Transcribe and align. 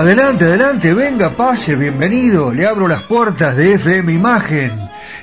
Adelante, 0.00 0.46
adelante, 0.46 0.94
venga, 0.94 1.36
pase, 1.36 1.76
bienvenido. 1.76 2.54
Le 2.54 2.66
abro 2.66 2.88
las 2.88 3.02
puertas 3.02 3.54
de 3.54 3.74
FM 3.74 4.14
Imagen. 4.14 4.72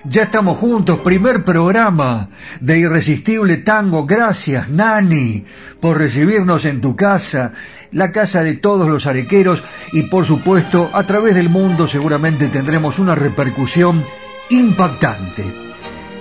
Ya 0.03 0.21
estamos 0.21 0.59
juntos, 0.59 0.99
primer 0.99 1.43
programa 1.43 2.29
de 2.61 2.77
Irresistible 2.77 3.57
Tango. 3.57 4.05
Gracias, 4.05 4.69
Nani, 4.69 5.45
por 5.79 5.97
recibirnos 5.97 6.63
en 6.65 6.79
tu 6.79 6.95
casa, 6.95 7.53
la 7.91 8.11
casa 8.11 8.43
de 8.43 8.53
todos 8.53 8.87
los 8.87 9.07
arequeros 9.07 9.63
y 9.93 10.03
por 10.03 10.27
supuesto, 10.27 10.91
a 10.93 11.07
través 11.07 11.33
del 11.33 11.49
mundo 11.49 11.87
seguramente 11.87 12.47
tendremos 12.47 12.99
una 12.99 13.15
repercusión 13.15 14.05
impactante. 14.51 15.66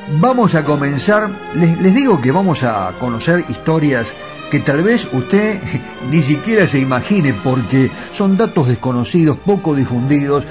Vamos 0.08 0.54
a 0.54 0.62
comenzar, 0.62 1.28
les, 1.54 1.80
les 1.80 1.94
digo 1.94 2.20
que 2.20 2.30
vamos 2.30 2.62
a 2.62 2.92
conocer 3.00 3.44
historias 3.48 4.14
que 4.50 4.60
tal 4.60 4.82
vez 4.82 5.08
usted 5.12 5.60
ni 6.10 6.22
siquiera 6.22 6.66
se 6.68 6.78
imagine 6.78 7.34
porque 7.34 7.90
son 8.12 8.36
datos 8.36 8.68
desconocidos, 8.68 9.36
poco 9.38 9.74
difundidos, 9.74 10.44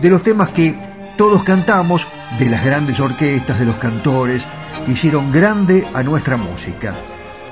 de 0.00 0.10
los 0.10 0.22
temas 0.22 0.50
que 0.50 0.74
todos 1.18 1.44
cantamos, 1.44 2.06
de 2.38 2.48
las 2.48 2.64
grandes 2.64 3.00
orquestas, 3.00 3.58
de 3.58 3.66
los 3.66 3.76
cantores, 3.76 4.46
que 4.86 4.92
hicieron 4.92 5.30
grande 5.30 5.84
a 5.92 6.02
nuestra 6.02 6.38
música. 6.38 6.94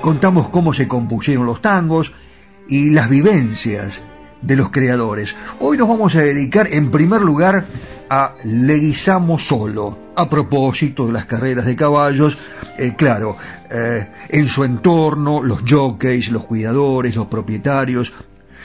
Contamos 0.01 0.49
cómo 0.49 0.73
se 0.73 0.87
compusieron 0.87 1.45
los 1.45 1.61
tangos 1.61 2.11
y 2.67 2.89
las 2.89 3.07
vivencias 3.07 4.01
de 4.41 4.55
los 4.55 4.71
creadores. 4.71 5.35
Hoy 5.59 5.77
nos 5.77 5.87
vamos 5.87 6.15
a 6.15 6.21
dedicar 6.21 6.69
en 6.71 6.89
primer 6.89 7.21
lugar 7.21 7.65
a 8.13 8.35
Leguizamo 8.43 9.39
Solo, 9.39 10.11
a 10.17 10.27
propósito 10.27 11.07
de 11.07 11.13
las 11.13 11.23
carreras 11.23 11.65
de 11.65 11.77
caballos, 11.77 12.37
eh, 12.77 12.93
claro, 12.97 13.37
eh, 13.69 14.05
en 14.27 14.47
su 14.49 14.65
entorno, 14.65 15.41
los 15.41 15.61
jockeys, 15.65 16.29
los 16.29 16.45
cuidadores, 16.45 17.15
los 17.15 17.27
propietarios, 17.27 18.11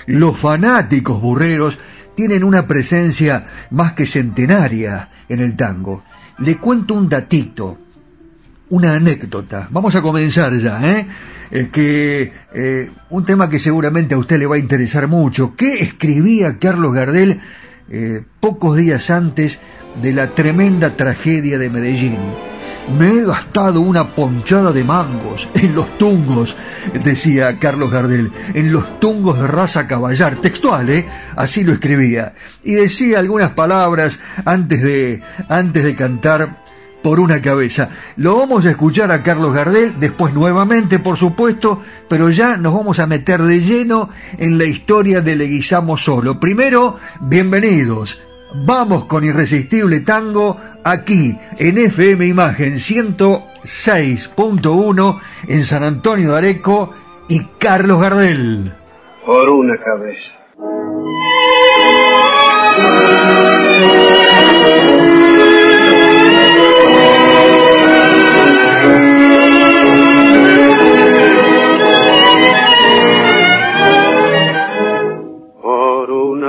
los 0.07 0.37
fanáticos 0.37 1.21
burreros 1.21 1.79
tienen 2.17 2.43
una 2.43 2.67
presencia 2.67 3.47
más 3.71 3.93
que 3.93 4.05
centenaria 4.05 5.11
en 5.29 5.39
el 5.39 5.55
tango. 5.55 6.03
Le 6.39 6.57
cuento 6.57 6.95
un 6.95 7.09
datito, 7.09 7.79
una 8.71 8.95
anécdota. 8.95 9.69
Vamos 9.71 9.95
a 9.95 10.03
comenzar 10.03 10.59
ya, 10.59 10.81
¿eh? 10.91 11.07
que 11.71 12.33
eh, 12.53 12.91
un 13.11 13.25
tema 13.25 13.49
que 13.49 13.61
seguramente 13.61 14.17
a 14.17 14.19
usted 14.19 14.41
le 14.41 14.47
va 14.47 14.57
a 14.57 14.59
interesar 14.59 15.07
mucho. 15.07 15.55
¿Qué 15.55 15.75
escribía 15.85 16.59
Carlos 16.59 16.93
Gardel 16.93 17.39
eh, 17.91 18.23
pocos 18.41 18.77
días 18.77 19.11
antes 19.11 19.61
de 20.03 20.13
la 20.13 20.29
tremenda 20.29 20.91
tragedia 20.91 21.59
de 21.59 21.71
Medellín? 21.71 22.19
Me 22.99 23.09
he 23.09 23.25
gastado 23.25 23.81
una 23.81 24.15
ponchada 24.15 24.71
de 24.71 24.85
mangos 24.85 25.49
en 25.55 25.75
los 25.75 25.99
tungos, 25.99 26.57
decía 27.03 27.59
Carlos 27.59 27.91
Gardel, 27.91 28.31
en 28.55 28.73
los 28.73 29.01
tungos 29.01 29.41
de 29.41 29.49
raza 29.49 29.89
caballar, 29.89 30.37
textual, 30.37 30.89
¿eh? 30.91 31.07
Así 31.35 31.65
lo 31.65 31.73
escribía. 31.73 32.35
Y 32.63 32.75
decía 32.75 33.19
algunas 33.19 33.51
palabras 33.51 34.21
antes 34.45 34.83
de, 34.83 35.21
antes 35.49 35.83
de 35.83 35.97
cantar 35.97 36.66
por 37.07 37.21
una 37.21 37.41
cabeza. 37.41 37.89
Lo 38.17 38.37
vamos 38.37 38.67
a 38.67 38.71
escuchar 38.71 39.13
a 39.13 39.23
Carlos 39.23 39.55
Gardel, 39.55 40.01
después 40.01 40.35
nuevamente, 40.35 40.99
por 40.99 41.17
supuesto, 41.17 41.81
pero 42.09 42.31
ya 42.31 42.57
nos 42.57 42.75
vamos 42.75 42.99
a 42.99 43.07
meter 43.07 43.43
de 43.43 43.61
lleno 43.61 44.09
en 44.39 44.59
la 44.59 44.65
historia 44.65 45.21
de 45.21 45.37
Leguizamo 45.37 45.97
Solo. 45.97 46.41
Primero, 46.41 46.97
bienvenidos. 47.21 48.21
Vamos 48.67 49.05
con 49.05 49.23
Irresistible 49.23 50.01
Tango 50.01 50.57
aquí 50.83 51.39
en 51.59 51.79
FM 51.79 52.27
Imagen 52.27 52.75
106.1 52.75 55.21
en 55.47 55.63
San 55.63 55.85
Antonio 55.85 56.33
de 56.33 56.39
Areco 56.39 56.93
y 57.29 57.45
Carlos 57.57 58.01
Gardel. 58.01 58.73
Por 59.25 59.49
una 59.49 59.77
cabeza. 59.77 60.35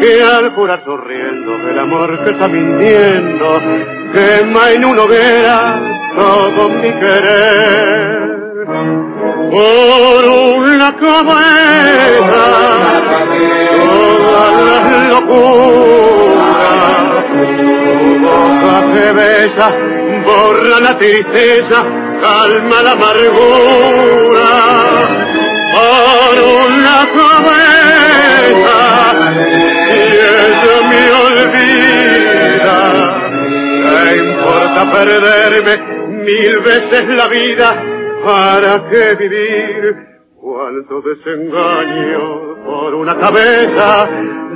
que 0.00 0.22
al 0.22 0.50
jurar 0.54 0.82
sonriendo 0.84 1.68
el 1.68 1.78
amor 1.78 2.24
que 2.24 2.30
está 2.30 2.48
mintiendo 2.48 3.60
quema 4.12 4.70
en 4.72 4.84
una 4.84 5.02
hoguera 5.02 5.80
todo 6.16 6.68
mi 6.68 6.92
querer. 6.94 8.30
Por 9.50 10.24
una 10.56 10.96
cabeza 10.96 12.44
todas 13.70 14.52
las 14.66 15.08
locuras 15.08 16.40
tu 18.00 18.18
boca 18.20 18.74
que 18.92 19.06
besa 19.12 19.66
borra 20.24 20.76
la 20.80 20.98
tristeza 20.98 21.78
calma 22.20 22.82
la 22.82 22.92
amargura. 22.92 24.50
Por 25.72 26.36
una 26.66 26.96
cabeza 27.14 28.80
perderme 34.90 36.24
mil 36.24 36.60
veces 36.60 37.08
la 37.08 37.26
vida? 37.28 37.84
¿Para 38.24 38.88
qué 38.90 39.14
vivir 39.18 40.10
cuánto 40.40 41.02
desengaño 41.02 42.64
por 42.64 42.94
una 42.94 43.16
cabeza. 43.16 44.08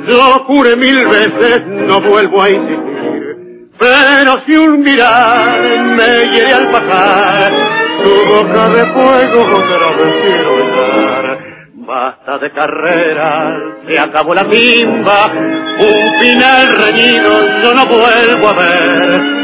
Yo 0.06 0.44
juré 0.46 0.76
mil 0.76 1.06
veces, 1.06 1.66
no 1.66 2.00
vuelvo 2.00 2.42
a 2.42 2.50
insistir. 2.50 3.70
Pero 3.78 4.40
si 4.46 4.56
un 4.56 4.82
mirar 4.82 5.60
me 5.96 6.32
hiere 6.32 6.52
al 6.52 6.70
pasar, 6.70 7.52
tu 8.02 8.34
boca 8.34 8.68
de 8.70 8.92
fuego 8.92 9.40
otra 9.42 9.96
vez 9.96 10.14
quiero. 10.24 10.54
Basta 11.86 12.38
de 12.38 12.50
carrera, 12.50 13.76
se 13.86 13.98
acabó 13.98 14.34
la 14.34 14.44
timba, 14.44 15.30
un 15.78 16.18
final 16.18 16.76
reñido 16.76 17.60
yo 17.62 17.74
no 17.74 17.86
vuelvo 17.86 18.48
a 18.48 18.52
ver 18.54 19.43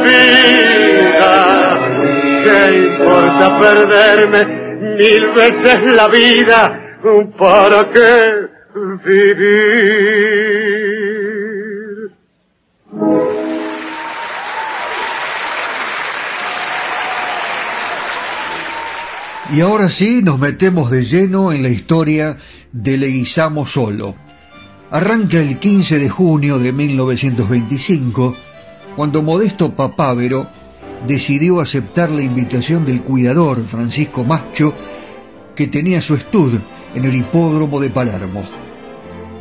me 0.00 0.16
olvida. 1.08 1.32
¿Qué 2.44 2.60
importa 2.76 3.58
perderme 3.58 4.44
mil 4.96 5.28
veces 5.34 5.78
la 5.94 6.08
vida? 6.08 6.60
¿Para 7.38 7.90
qué 7.90 8.48
vivir? 9.04 9.78
Y 19.50 19.60
ahora 19.62 19.88
sí 19.88 20.20
nos 20.22 20.38
metemos 20.38 20.90
de 20.90 21.04
lleno 21.04 21.52
en 21.52 21.62
la 21.62 21.70
historia 21.70 22.36
de 22.72 22.98
Leguizamo 22.98 23.66
Solo 23.66 24.14
arranca 24.90 25.38
el 25.38 25.58
15 25.58 25.98
de 25.98 26.08
junio 26.08 26.58
de 26.58 26.72
1925, 26.72 28.36
cuando 28.98 29.22
Modesto 29.22 29.76
Papávero 29.76 30.48
decidió 31.06 31.60
aceptar 31.60 32.10
la 32.10 32.20
invitación 32.20 32.84
del 32.84 33.00
cuidador 33.00 33.62
Francisco 33.64 34.24
Macho, 34.24 34.74
que 35.54 35.68
tenía 35.68 36.00
su 36.00 36.16
estud 36.16 36.58
en 36.96 37.04
el 37.04 37.14
hipódromo 37.14 37.80
de 37.80 37.90
Palermo. 37.90 38.42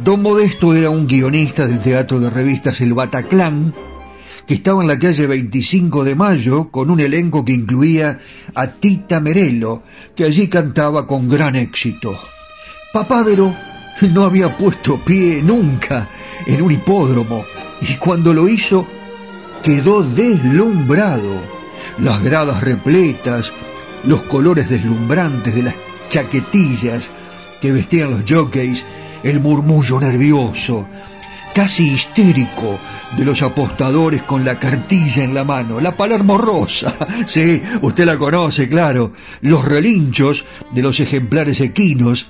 Don 0.03 0.21
Modesto 0.21 0.75
era 0.75 0.91
un 0.91 1.07
guionista 1.07 1.65
del 1.65 1.79
teatro 1.79 2.19
de 2.19 2.29
revistas 2.29 2.81
El 2.81 2.93
Bataclán, 2.93 3.73
que 4.45 4.53
estaba 4.53 4.83
en 4.83 4.89
la 4.89 4.99
calle 4.99 5.25
25 5.25 6.03
de 6.03 6.13
Mayo 6.13 6.69
con 6.69 6.91
un 6.91 6.99
elenco 6.99 7.43
que 7.43 7.53
incluía 7.53 8.19
a 8.53 8.67
Tita 8.67 9.19
Merelo, 9.19 9.81
que 10.15 10.25
allí 10.25 10.49
cantaba 10.49 11.07
con 11.07 11.27
gran 11.27 11.55
éxito. 11.55 12.15
Papávero 12.93 13.55
no 14.13 14.23
había 14.23 14.55
puesto 14.55 15.03
pie 15.03 15.41
nunca 15.41 16.07
en 16.45 16.61
un 16.61 16.71
hipódromo 16.71 17.43
y 17.81 17.95
cuando 17.95 18.35
lo 18.35 18.47
hizo 18.47 18.85
quedó 19.67 20.01
deslumbrado. 20.01 21.41
Las 21.99 22.23
gradas 22.23 22.63
repletas, 22.63 23.51
los 24.05 24.21
colores 24.21 24.69
deslumbrantes 24.69 25.53
de 25.53 25.63
las 25.63 25.75
chaquetillas 26.07 27.11
que 27.59 27.73
vestían 27.73 28.11
los 28.11 28.23
jockeys, 28.25 28.85
el 29.23 29.41
murmullo 29.41 29.99
nervioso, 29.99 30.87
casi 31.53 31.89
histérico 31.89 32.79
de 33.17 33.25
los 33.25 33.41
apostadores 33.41 34.23
con 34.23 34.45
la 34.45 34.57
cartilla 34.57 35.25
en 35.25 35.33
la 35.33 35.43
mano, 35.43 35.81
la 35.81 35.97
Palermo 35.97 36.37
Rosa, 36.37 36.95
sí, 37.25 37.61
usted 37.81 38.05
la 38.05 38.17
conoce, 38.17 38.69
claro, 38.69 39.11
los 39.41 39.65
relinchos 39.65 40.45
de 40.71 40.81
los 40.81 40.97
ejemplares 41.01 41.59
equinos, 41.59 42.27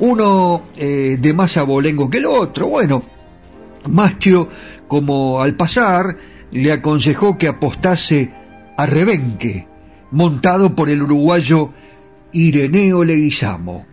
uno 0.00 0.64
eh, 0.76 1.16
de 1.18 1.32
más 1.32 1.56
abolengo 1.56 2.10
que 2.10 2.18
el 2.18 2.26
otro. 2.26 2.66
Bueno, 2.66 3.02
Mastio, 3.88 4.48
como 4.86 5.40
al 5.40 5.54
pasar, 5.54 6.35
le 6.50 6.72
aconsejó 6.72 7.38
que 7.38 7.48
apostase 7.48 8.30
a 8.76 8.86
Rebenque, 8.86 9.66
montado 10.10 10.74
por 10.74 10.88
el 10.88 11.02
uruguayo 11.02 11.70
Ireneo 12.32 13.04
Leguizamo. 13.04 13.86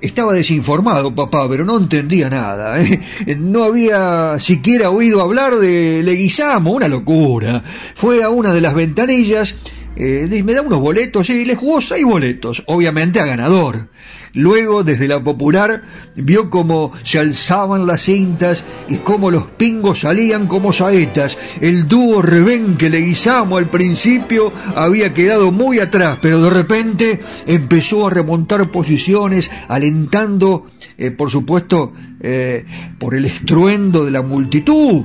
Estaba 0.00 0.32
desinformado, 0.32 1.12
papá, 1.12 1.48
pero 1.48 1.64
no 1.64 1.76
entendía 1.76 2.30
nada. 2.30 2.80
¿eh? 2.80 3.00
No 3.36 3.64
había 3.64 4.38
siquiera 4.38 4.90
oído 4.90 5.20
hablar 5.20 5.56
de 5.56 6.02
Leguizamo, 6.04 6.70
una 6.70 6.86
locura. 6.86 7.64
Fue 7.96 8.22
a 8.22 8.28
una 8.28 8.54
de 8.54 8.60
las 8.60 8.74
ventanillas, 8.74 9.56
eh, 9.98 10.42
me 10.44 10.54
da 10.54 10.62
unos 10.62 10.80
boletos, 10.80 11.28
y 11.28 11.44
le 11.44 11.56
jugó 11.56 11.80
seis 11.80 12.04
boletos, 12.04 12.62
obviamente 12.66 13.18
a 13.18 13.26
ganador. 13.26 13.88
Luego, 14.32 14.84
desde 14.84 15.08
la 15.08 15.22
popular, 15.22 15.82
vio 16.14 16.50
cómo 16.50 16.92
se 17.02 17.18
alzaban 17.18 17.86
las 17.86 18.02
cintas 18.02 18.64
y 18.88 18.98
cómo 18.98 19.30
los 19.32 19.46
pingos 19.46 20.00
salían 20.00 20.46
como 20.46 20.72
saetas. 20.72 21.36
El 21.60 21.88
dúo 21.88 22.22
Rebenque 22.22 22.90
Leguizamo 22.90 23.56
al 23.56 23.70
principio 23.70 24.52
había 24.76 25.12
quedado 25.12 25.50
muy 25.50 25.80
atrás, 25.80 26.18
pero 26.22 26.40
de 26.42 26.50
repente 26.50 27.20
empezó 27.46 28.06
a 28.06 28.10
remontar 28.10 28.70
posiciones, 28.70 29.50
alentando, 29.66 30.66
eh, 30.96 31.10
por 31.10 31.30
supuesto, 31.30 31.92
eh, 32.20 32.64
por 32.98 33.16
el 33.16 33.24
estruendo 33.24 34.04
de 34.04 34.12
la 34.12 34.22
multitud 34.22 35.04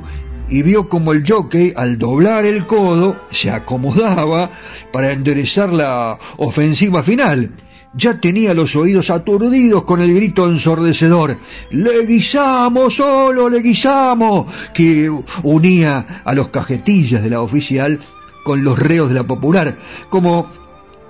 y 0.49 0.61
vio 0.61 0.89
como 0.89 1.13
el 1.13 1.23
jockey, 1.27 1.73
al 1.75 1.97
doblar 1.97 2.45
el 2.45 2.65
codo, 2.65 3.15
se 3.31 3.51
acomodaba 3.51 4.51
para 4.91 5.11
enderezar 5.11 5.73
la 5.73 6.17
ofensiva 6.37 7.03
final 7.03 7.51
ya 7.95 8.19
tenía 8.19 8.53
los 8.53 8.75
oídos 8.75 9.09
aturdidos 9.09 9.83
con 9.83 10.01
el 10.01 10.13
grito 10.13 10.47
ensordecedor 10.47 11.37
¡Le 11.71 12.05
guisamos, 12.05 12.95
solo 12.95 13.49
le 13.49 13.59
guisamos! 13.59 14.51
que 14.73 15.09
unía 15.43 16.21
a 16.23 16.33
los 16.33 16.49
cajetillas 16.49 17.23
de 17.23 17.29
la 17.29 17.41
oficial 17.41 17.99
con 18.43 18.63
los 18.63 18.77
reos 18.77 19.09
de 19.09 19.15
la 19.15 19.23
popular, 19.23 19.77
como 20.09 20.47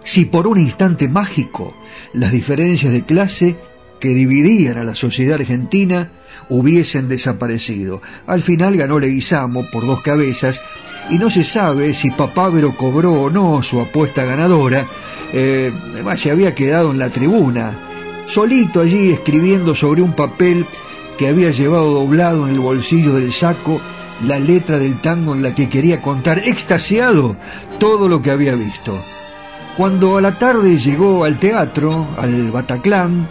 si 0.03 0.25
por 0.25 0.45
un 0.45 0.59
instante 0.59 1.07
mágico 1.07 1.73
las 2.13 2.31
diferencias 2.31 2.91
de 2.91 3.05
clase 3.05 3.55
que 4.03 4.09
dividían 4.09 4.77
a 4.77 4.83
la 4.83 4.95
sociedad 4.95 5.39
argentina 5.39 6.09
hubiesen 6.49 7.07
desaparecido. 7.07 8.01
Al 8.27 8.41
final 8.41 8.75
ganó 8.75 8.99
Leguizamo 8.99 9.65
por 9.71 9.87
dos 9.87 10.01
cabezas 10.01 10.61
y 11.09 11.17
no 11.17 11.29
se 11.29 11.45
sabe 11.45 11.93
si 11.93 12.11
Papávero 12.11 12.75
cobró 12.75 13.13
o 13.13 13.29
no 13.29 13.63
su 13.63 13.79
apuesta 13.79 14.25
ganadora, 14.25 14.87
eh, 15.31 15.71
además 15.93 16.19
se 16.19 16.31
había 16.31 16.53
quedado 16.53 16.91
en 16.91 16.99
la 16.99 17.11
tribuna, 17.11 17.79
solito 18.25 18.81
allí 18.81 19.13
escribiendo 19.13 19.73
sobre 19.73 20.01
un 20.01 20.11
papel 20.11 20.65
que 21.17 21.29
había 21.29 21.51
llevado 21.51 21.91
doblado 21.91 22.45
en 22.45 22.55
el 22.55 22.59
bolsillo 22.59 23.13
del 23.13 23.31
saco 23.31 23.79
la 24.21 24.37
letra 24.37 24.79
del 24.79 24.99
tango 24.99 25.33
en 25.33 25.43
la 25.43 25.55
que 25.55 25.69
quería 25.69 26.01
contar, 26.01 26.39
extasiado, 26.39 27.37
todo 27.79 28.09
lo 28.09 28.21
que 28.21 28.31
había 28.31 28.55
visto. 28.55 29.01
Cuando 29.77 30.17
a 30.17 30.21
la 30.21 30.37
tarde 30.37 30.75
llegó 30.75 31.23
al 31.23 31.39
teatro, 31.39 32.05
al 32.17 32.51
Bataclán, 32.51 33.29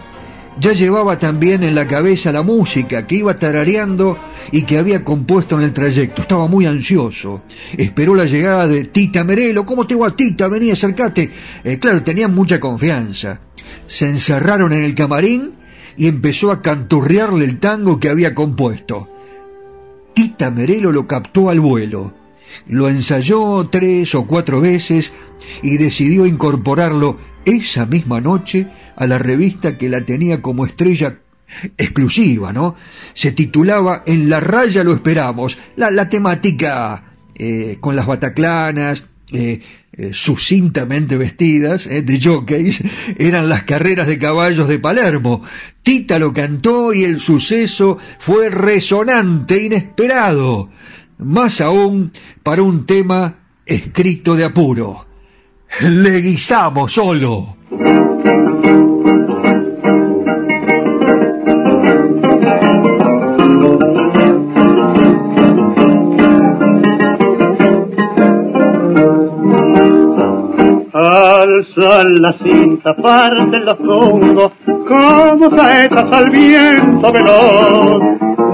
ya 0.61 0.73
llevaba 0.73 1.19
también 1.19 1.63
en 1.63 1.75
la 1.75 1.87
cabeza 1.87 2.33
la 2.33 2.43
música 2.43 3.07
que 3.07 3.17
iba 3.17 3.39
tarareando 3.39 4.19
y 4.51 4.63
que 4.63 4.79
había 4.79 5.03
compuesto 5.03 5.57
en 5.57 5.63
el 5.63 5.73
trayecto. 5.73 6.23
Estaba 6.23 6.47
muy 6.47 6.67
ansioso. 6.67 7.43
Esperó 7.77 8.15
la 8.15 8.25
llegada 8.25 8.67
de 8.67 8.85
Tita 8.85 9.25
Merelo. 9.25 9.65
¿Cómo 9.65 9.87
te 9.87 9.95
va, 9.95 10.15
Tita? 10.15 10.49
Vení, 10.49 10.71
acercate. 10.71 11.31
Eh, 11.65 11.79
claro, 11.79 12.03
tenían 12.03 12.35
mucha 12.35 12.61
confianza. 12.61 13.41
Se 13.87 14.07
encerraron 14.07 14.73
en 14.73 14.85
el 14.85 14.95
camarín 14.95 15.53
y 15.97 16.07
empezó 16.07 16.51
a 16.51 16.61
canturrearle 16.63 17.45
el 17.45 17.59
tango 17.59 17.99
que 17.99 18.09
había 18.09 18.35
compuesto. 18.35 19.09
Tita 20.15 20.51
Merelo 20.51 20.93
lo 20.93 21.07
captó 21.07 21.49
al 21.49 21.61
vuelo. 21.61 22.13
Lo 22.67 22.91
ensayó 22.91 23.69
tres 23.71 24.15
o 24.15 24.27
cuatro 24.27 24.61
veces 24.61 25.13
y 25.63 25.79
decidió 25.79 26.27
incorporarlo 26.27 27.17
esa 27.45 27.87
misma 27.87 28.21
noche 28.21 28.67
a 28.97 29.07
la 29.07 29.19
revista 29.19 29.79
que 29.79 29.89
la 29.89 30.03
tenía 30.03 30.43
como 30.43 30.67
estrella 30.67 31.19
exclusiva, 31.77 32.53
¿no? 32.53 32.77
Se 33.15 33.33
titulaba 33.33 34.03
En 34.07 34.29
la 34.29 34.41
raya 34.41 34.85
lo 34.85 34.93
esperamos. 34.93 35.59
La, 35.77 36.09
temática 36.09 37.05
eh, 37.35 37.79
con 37.81 37.97
las 37.97 38.07
bataclanas, 38.07 39.09
eh, 39.33 39.61
eh, 39.95 40.11
sucintamente 40.13 41.17
vestidas 41.17 41.89
de 41.89 42.21
jockeys, 42.23 42.83
eran 43.19 43.49
las 43.49 43.65
carreras 43.65 44.07
de 44.07 44.19
caballos 44.19 44.69
de 44.69 44.79
Palermo. 44.79 45.43
Tita 45.83 46.19
lo 46.19 46.33
cantó 46.33 46.95
y 46.95 47.05
el 47.05 47.21
suceso 47.21 47.99
fue 48.19 48.49
resonante, 48.49 49.63
inesperado. 49.63 50.71
Más 51.19 51.61
aún 51.61 52.13
para 52.43 52.63
un 52.63 52.87
tema 52.87 53.37
escrito 53.67 54.35
de 54.35 54.45
apuro 54.45 55.12
le 55.81 56.21
guisamos 56.21 56.93
solo. 56.93 57.57
Alzan 70.95 72.23
la 72.23 72.33
cinta, 72.43 72.95
parten 72.95 73.65
los 73.65 73.75
congos, 73.77 74.53
como 74.67 75.57
saetas 75.57 76.13
al 76.13 76.31
viento 76.31 77.13
veloz. 77.13 78.03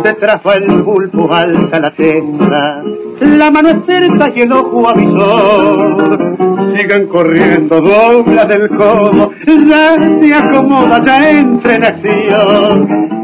Detrás 0.04 0.40
va 0.46 0.54
el 0.54 0.82
bulbo, 0.82 1.34
alta 1.34 1.80
la 1.80 1.90
testa, 1.90 2.82
la 3.20 3.50
mano 3.50 3.70
experta 3.70 4.32
y 4.34 4.40
el 4.42 4.52
ojo 4.52 4.88
avisor 4.88 6.48
Sigan 6.78 7.08
corriendo, 7.08 7.80
dobla 7.80 8.44
del 8.44 8.68
codo, 8.68 9.32
ya 9.68 9.97
se 10.23 10.32
acomoda, 10.32 11.04
ya 11.04 11.30
entra. 11.30 11.75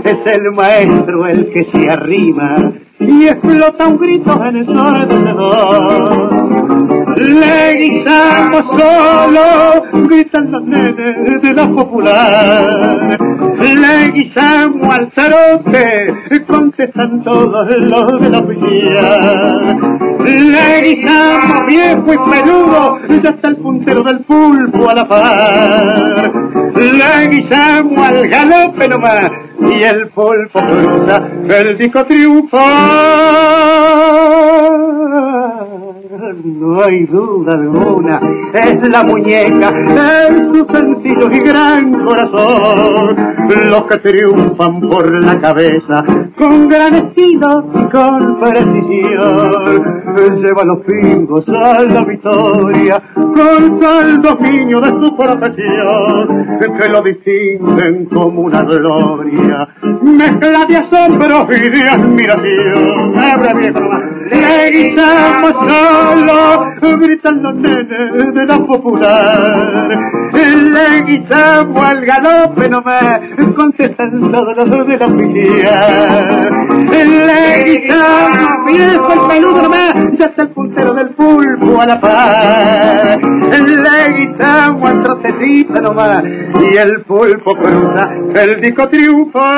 Es 0.04 0.16
el 0.26 0.50
maestro 0.50 1.28
el 1.28 1.52
que 1.52 1.64
se 1.72 1.88
arrima 1.88 2.72
y 2.98 3.28
explota 3.28 3.86
un 3.86 3.98
grito 3.98 4.44
en 4.44 4.56
el 4.56 4.76
alrededor. 4.76 6.34
Le 7.16 7.74
guisamos 7.76 8.64
solo, 8.76 9.84
gritan 10.08 10.50
los 10.50 10.64
nenes 10.64 11.40
de 11.42 11.54
la 11.54 11.68
popular. 11.70 13.18
Le 13.58 14.10
guisamos 14.12 14.94
al 14.94 15.12
zarote, 15.12 16.42
contestan 16.46 17.22
todos 17.22 17.66
los 17.78 18.20
de 18.20 18.30
la 18.30 18.38
oficina. 18.38 19.76
Le 20.24 20.82
guisamos 20.82 21.66
viejo 21.66 22.12
y 22.12 22.30
peludo, 22.30 22.98
ya 23.22 23.30
está 23.30 23.48
el 23.48 23.56
puntero 23.56 24.02
del 24.02 24.20
pulpo 24.20 24.90
a 24.90 24.94
la 24.94 25.08
par. 25.08 26.32
Le 26.74 27.28
guisamos 27.28 27.98
al 27.98 28.28
galope 28.28 28.88
nomás, 28.88 29.30
y 29.60 29.82
el 29.82 30.08
pulpo 30.08 30.60
cruza, 30.60 31.22
el 31.48 31.78
disco 31.78 32.04
triunfa. 32.04 32.64
No 36.16 36.80
hay 36.80 37.06
duda 37.06 37.54
alguna, 37.54 38.20
es 38.52 38.88
la 38.88 39.02
muñeca, 39.02 39.70
es 39.70 40.28
su 40.52 40.64
sencillo 40.72 41.28
y 41.32 41.40
gran 41.40 41.92
corazón, 42.04 43.16
los 43.68 43.82
que 43.84 43.98
triunfan 43.98 44.80
por 44.80 45.24
la 45.24 45.40
cabeza, 45.40 46.04
con 46.38 46.68
gran 46.68 46.94
estilo 46.94 47.64
y 47.74 47.84
con 47.90 48.40
precisión. 48.40 50.04
Lleva 50.40 50.64
los 50.64 50.84
pingos 50.86 51.44
a 51.48 51.82
la 51.82 52.04
victoria, 52.04 53.02
con 53.14 53.80
tal 53.80 54.22
dominio 54.22 54.80
de 54.82 54.90
su 54.90 55.16
profesión, 55.16 56.58
que 56.60 56.88
lo 56.90 57.02
distinguen 57.02 58.04
como 58.06 58.42
una 58.42 58.62
gloria, 58.62 59.68
mezcla 60.02 60.64
de 60.66 60.76
asombro 60.76 61.48
y 61.50 61.68
de 61.70 61.88
admiración. 61.88 63.18
Abre 63.18 63.54
viejo, 63.54 63.80
le 64.30 64.94
solo, 66.04 66.98
gritan 66.98 67.42
los 67.42 67.62
de 67.62 68.46
la 68.46 68.58
popular. 68.58 69.88
Le 70.32 71.02
guisamos 71.06 71.84
al 71.84 72.04
galope 72.04 72.68
nomás, 72.68 73.20
contestan 73.56 74.32
todos 74.32 74.56
los 74.56 74.86
de 74.86 74.98
la 74.98 75.06
oficina. 75.06 75.70
Le 76.90 77.64
guisamos 77.64 78.64
viejo 78.66 79.12
el 79.12 79.20
peludo 79.28 79.62
nomás, 79.62 79.94
ya 80.18 80.26
está 80.26 80.42
el 80.42 80.50
puntero 80.50 80.92
del 80.94 81.10
pulpo 81.10 81.80
a 81.80 81.86
la 81.86 82.00
par. 82.00 83.20
Le 83.20 84.12
guisamos 84.16 84.90
al 84.90 85.02
trotecito 85.02 85.80
nomás, 85.80 86.22
y 86.24 86.76
el 86.76 87.02
pulpo 87.02 87.54
cruza 87.54 88.10
el 88.34 88.60
disco 88.60 88.88
triunfa. 88.88 89.50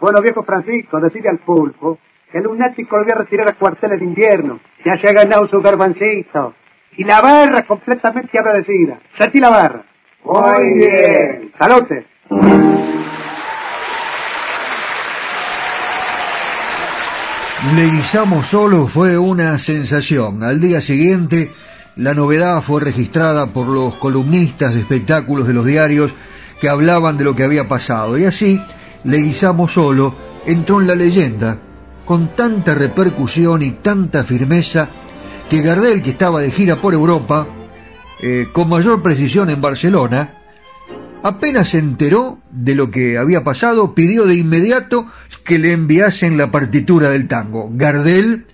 Bueno, 0.00 0.20
viejo 0.22 0.42
Francisco, 0.42 1.00
decide 1.00 1.28
al 1.28 1.38
pulpo 1.38 1.98
el 2.36 2.42
lunático 2.42 2.98
lo 2.98 3.04
voy 3.04 3.12
a 3.12 3.18
retirar 3.18 3.48
a 3.48 3.54
cuarteles 3.54 3.98
de 3.98 4.04
invierno. 4.04 4.60
Ya 4.84 4.98
se 5.00 5.08
ha 5.08 5.12
ganado 5.12 5.48
su 5.48 5.58
garbancito. 5.60 6.54
Y 6.98 7.04
la 7.04 7.20
barra 7.20 7.62
completamente 7.62 8.38
agradecida. 8.38 8.98
Sentí 9.18 9.40
la 9.40 9.50
barra. 9.50 9.84
Muy 10.24 10.74
bien. 10.74 11.52
Salute. 11.58 12.06
Le 17.74 17.84
guisamos 17.84 18.46
solo 18.46 18.86
fue 18.86 19.16
una 19.18 19.58
sensación. 19.58 20.42
Al 20.42 20.60
día 20.60 20.80
siguiente, 20.80 21.50
la 21.96 22.14
novedad 22.14 22.60
fue 22.60 22.82
registrada 22.82 23.52
por 23.52 23.68
los 23.68 23.96
columnistas 23.96 24.74
de 24.74 24.80
espectáculos 24.80 25.46
de 25.46 25.54
los 25.54 25.64
diarios 25.64 26.14
que 26.60 26.68
hablaban 26.68 27.16
de 27.16 27.24
lo 27.24 27.34
que 27.34 27.44
había 27.44 27.66
pasado. 27.66 28.18
Y 28.18 28.24
así, 28.24 28.60
Le 29.04 29.18
guisamos 29.18 29.72
solo 29.72 30.14
entró 30.46 30.80
en 30.80 30.86
la 30.86 30.94
leyenda 30.94 31.58
con 32.06 32.28
tanta 32.28 32.74
repercusión 32.74 33.60
y 33.62 33.72
tanta 33.72 34.24
firmeza 34.24 34.88
que 35.50 35.60
Gardel, 35.60 36.02
que 36.02 36.10
estaba 36.10 36.40
de 36.40 36.50
gira 36.50 36.76
por 36.76 36.94
Europa, 36.94 37.46
eh, 38.20 38.46
con 38.52 38.68
mayor 38.68 39.02
precisión 39.02 39.50
en 39.50 39.60
Barcelona, 39.60 40.38
apenas 41.22 41.70
se 41.70 41.78
enteró 41.78 42.38
de 42.50 42.74
lo 42.74 42.90
que 42.90 43.18
había 43.18 43.44
pasado, 43.44 43.94
pidió 43.94 44.24
de 44.24 44.36
inmediato 44.36 45.06
que 45.44 45.58
le 45.58 45.72
enviasen 45.72 46.38
la 46.38 46.50
partitura 46.50 47.10
del 47.10 47.28
tango. 47.28 47.68
Gardel 47.72 48.46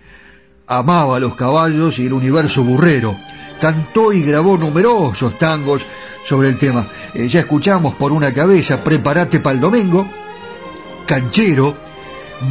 amaba 0.66 1.20
los 1.20 1.36
caballos 1.36 1.98
y 1.98 2.06
el 2.06 2.14
universo 2.14 2.64
burrero, 2.64 3.14
cantó 3.60 4.12
y 4.12 4.22
grabó 4.22 4.56
numerosos 4.56 5.38
tangos 5.38 5.84
sobre 6.24 6.48
el 6.48 6.56
tema. 6.56 6.86
Eh, 7.14 7.28
ya 7.28 7.40
escuchamos 7.40 7.94
por 7.94 8.12
una 8.12 8.32
cabeza, 8.32 8.82
Prepárate 8.82 9.40
para 9.40 9.54
el 9.54 9.60
domingo, 9.60 10.06
Canchero, 11.06 11.91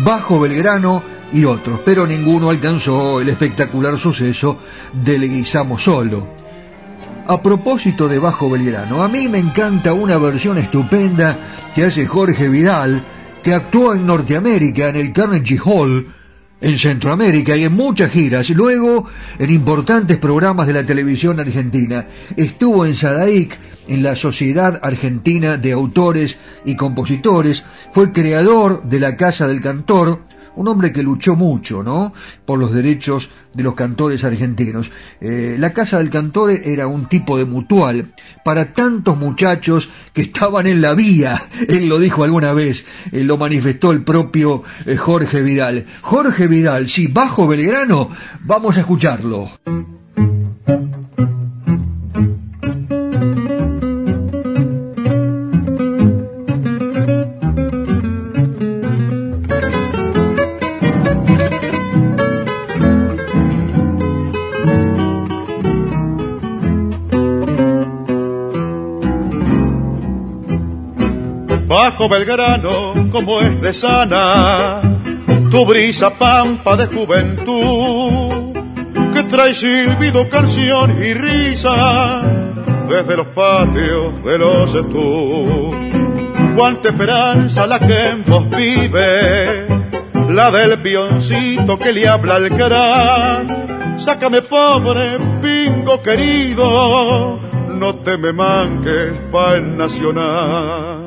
Bajo 0.03 0.39
Belgrano 0.39 1.03
y 1.33 1.45
otros, 1.45 1.81
pero 1.83 2.07
ninguno 2.07 2.49
alcanzó 2.49 3.21
el 3.21 3.29
espectacular 3.29 3.97
suceso 3.97 4.59
del 4.93 5.29
Guisamo 5.29 5.77
Solo. 5.77 6.27
A 7.27 7.41
propósito 7.41 8.07
de 8.07 8.19
Bajo 8.19 8.49
Belgrano, 8.49 9.03
a 9.03 9.07
mí 9.07 9.27
me 9.27 9.37
encanta 9.37 9.93
una 9.93 10.17
versión 10.17 10.57
estupenda 10.57 11.37
que 11.75 11.85
hace 11.85 12.07
Jorge 12.07 12.49
Vidal, 12.49 13.03
que 13.43 13.53
actuó 13.53 13.93
en 13.93 14.05
Norteamérica 14.05 14.89
en 14.89 14.95
el 14.95 15.13
Carnegie 15.13 15.59
Hall, 15.63 16.07
en 16.61 16.77
Centroamérica 16.77 17.57
y 17.57 17.63
en 17.63 17.73
muchas 17.73 18.11
giras, 18.11 18.49
luego 18.51 19.07
en 19.39 19.49
importantes 19.49 20.17
programas 20.17 20.67
de 20.67 20.73
la 20.73 20.83
televisión 20.83 21.39
argentina. 21.39 22.05
Estuvo 22.35 22.85
en 22.85 22.95
Sadaic, 22.95 23.57
en 23.91 24.03
la 24.03 24.15
Sociedad 24.15 24.79
Argentina 24.83 25.57
de 25.57 25.73
Autores 25.73 26.39
y 26.63 26.77
Compositores, 26.77 27.65
fue 27.91 28.13
creador 28.13 28.83
de 28.83 29.01
la 29.01 29.17
Casa 29.17 29.49
del 29.49 29.59
Cantor, 29.59 30.21
un 30.55 30.69
hombre 30.69 30.93
que 30.93 31.03
luchó 31.03 31.35
mucho, 31.35 31.83
¿no? 31.83 32.13
Por 32.45 32.57
los 32.57 32.73
derechos 32.73 33.29
de 33.53 33.63
los 33.63 33.75
cantores 33.75 34.23
argentinos. 34.23 34.91
Eh, 35.19 35.57
la 35.59 35.73
Casa 35.73 35.97
del 35.97 36.09
Cantor 36.09 36.51
era 36.51 36.87
un 36.87 37.07
tipo 37.07 37.37
de 37.37 37.43
mutual 37.43 38.13
para 38.45 38.71
tantos 38.71 39.17
muchachos 39.17 39.89
que 40.13 40.21
estaban 40.21 40.67
en 40.67 40.79
la 40.79 40.93
vía. 40.93 41.41
Él 41.67 41.89
lo 41.89 41.99
dijo 41.99 42.23
alguna 42.23 42.53
vez, 42.53 42.85
eh, 43.11 43.25
lo 43.25 43.37
manifestó 43.37 43.91
el 43.91 44.05
propio 44.05 44.63
eh, 44.85 44.95
Jorge 44.95 45.41
Vidal. 45.41 45.85
Jorge 45.99 46.47
Vidal, 46.47 46.87
sí, 46.87 47.07
bajo 47.07 47.45
Belgrano, 47.45 48.09
vamos 48.39 48.77
a 48.77 48.79
escucharlo. 48.79 49.51
Bajo 71.91 72.07
Belgrano 72.07 72.93
como 73.11 73.41
es 73.41 73.59
de 73.61 73.73
sana, 73.73 74.81
tu 75.49 75.65
brisa 75.65 76.11
pampa 76.17 76.77
de 76.77 76.85
juventud, 76.87 78.53
que 79.13 79.23
trae 79.23 79.53
silbido, 79.53 80.29
canción 80.29 80.91
y 81.03 81.13
risa 81.13 82.21
desde 82.87 83.17
los 83.17 83.27
patios 83.27 84.23
de 84.23 84.37
los 84.37 84.71
tú. 84.71 85.71
Cuánta 86.55 86.89
esperanza 86.89 87.67
la 87.67 87.79
que 87.79 88.09
en 88.09 88.23
vos 88.25 88.49
vive, 88.49 89.65
la 90.29 90.51
del 90.51 90.79
pioncito 90.79 91.77
que 91.77 91.91
le 91.91 92.07
habla 92.07 92.35
al 92.35 92.49
gran. 92.49 93.97
Sácame 93.97 94.41
pobre, 94.41 95.17
pingo 95.41 96.01
querido, 96.01 97.39
no 97.69 97.95
te 97.95 98.17
me 98.17 98.31
manques 98.31 99.11
pa' 99.31 99.55
el 99.55 99.77
nacional. 99.77 101.00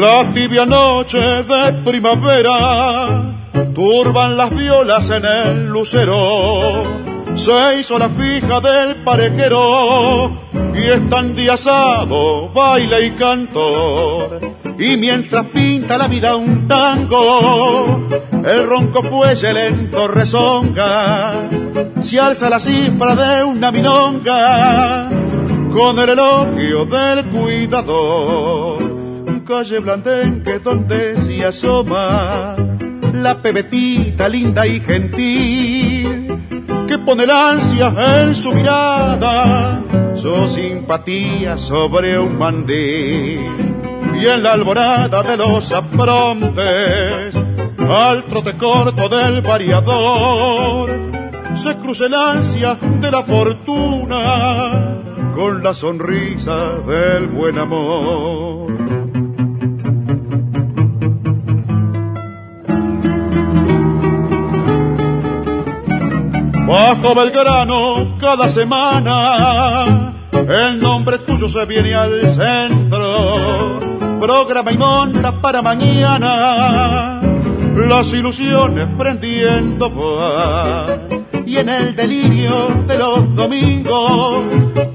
La 0.00 0.32
tibia 0.32 0.64
noche 0.64 1.18
de 1.18 1.72
primavera 1.84 3.36
turban 3.74 4.34
las 4.34 4.48
violas 4.48 5.10
en 5.10 5.26
el 5.26 5.68
lucero. 5.68 6.82
Se 7.34 7.78
hizo 7.78 7.98
la 7.98 8.08
fija 8.08 8.62
del 8.62 9.04
parejero 9.04 10.30
y 10.74 10.88
están 10.88 11.34
diasado 11.36 12.48
baile 12.48 13.08
y 13.08 13.10
cantor. 13.10 14.40
Y 14.78 14.96
mientras 14.96 15.44
pinta 15.52 15.98
la 15.98 16.08
vida 16.08 16.34
un 16.34 16.66
tango, 16.66 18.00
el 18.42 18.66
ronco 18.66 19.02
fuelle 19.02 19.52
lento 19.52 20.08
rezonga, 20.08 21.34
se 22.00 22.18
alza 22.18 22.48
la 22.48 22.58
cifra 22.58 23.14
de 23.14 23.44
una 23.44 23.70
minonga, 23.70 25.10
con 25.70 25.98
el 25.98 26.08
elogio 26.08 26.86
del 26.86 27.26
cuidador. 27.26 28.89
Calle 29.50 29.80
Blandenque 29.80 30.60
donde 30.60 31.16
se 31.16 31.44
asoma 31.44 32.54
la 33.12 33.42
pebetita 33.42 34.28
linda 34.28 34.64
y 34.64 34.78
gentil, 34.78 36.38
que 36.86 36.98
pone 37.00 37.26
la 37.26 37.50
ansia 37.50 37.92
en 38.22 38.36
su 38.36 38.52
mirada, 38.54 39.82
su 40.14 40.48
simpatía 40.48 41.58
sobre 41.58 42.16
un 42.16 42.38
mandil 42.38 43.40
y 44.14 44.24
en 44.24 44.44
la 44.44 44.52
alborada 44.52 45.24
de 45.24 45.36
los 45.36 45.72
aprontes, 45.72 47.34
al 47.88 48.22
trote 48.26 48.56
corto 48.56 49.08
del 49.08 49.40
variador, 49.40 50.90
se 51.56 51.76
cruza 51.78 52.06
el 52.06 52.14
ansia 52.14 52.78
de 53.00 53.10
la 53.10 53.24
fortuna 53.24 55.00
con 55.34 55.60
la 55.60 55.74
sonrisa 55.74 56.78
del 56.86 57.26
buen 57.26 57.58
amor. 57.58 58.99
Bajo 66.70 67.16
Belgrano 67.16 68.16
cada 68.20 68.48
semana 68.48 70.14
el 70.30 70.78
nombre 70.78 71.18
tuyo 71.18 71.48
se 71.48 71.66
viene 71.66 71.92
al 71.94 72.28
centro 72.28 73.80
programa 74.20 74.70
y 74.70 74.78
monta 74.78 75.32
para 75.32 75.62
mañana, 75.62 77.20
las 77.74 78.12
ilusiones 78.12 78.86
prendiendo 78.96 79.90
Y 81.44 81.56
en 81.56 81.70
el 81.70 81.96
delirio 81.96 82.68
de 82.86 82.98
los 82.98 83.34
domingos, 83.34 84.42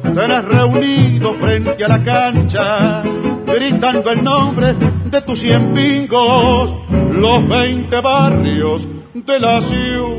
tenés 0.01 0.45
reunido 0.45 1.33
frente 1.33 1.83
a 1.83 1.89
la 1.89 2.01
cancha, 2.01 3.03
gritando 3.45 4.11
el 4.11 4.23
nombre 4.23 4.75
de 5.11 5.21
tus 5.23 5.39
cien 5.39 5.73
pingos, 5.73 6.73
los 7.11 7.45
veinte 7.49 7.99
barrios 7.99 8.87
de 9.13 9.39
la 9.41 9.59
ciudad. 9.59 10.14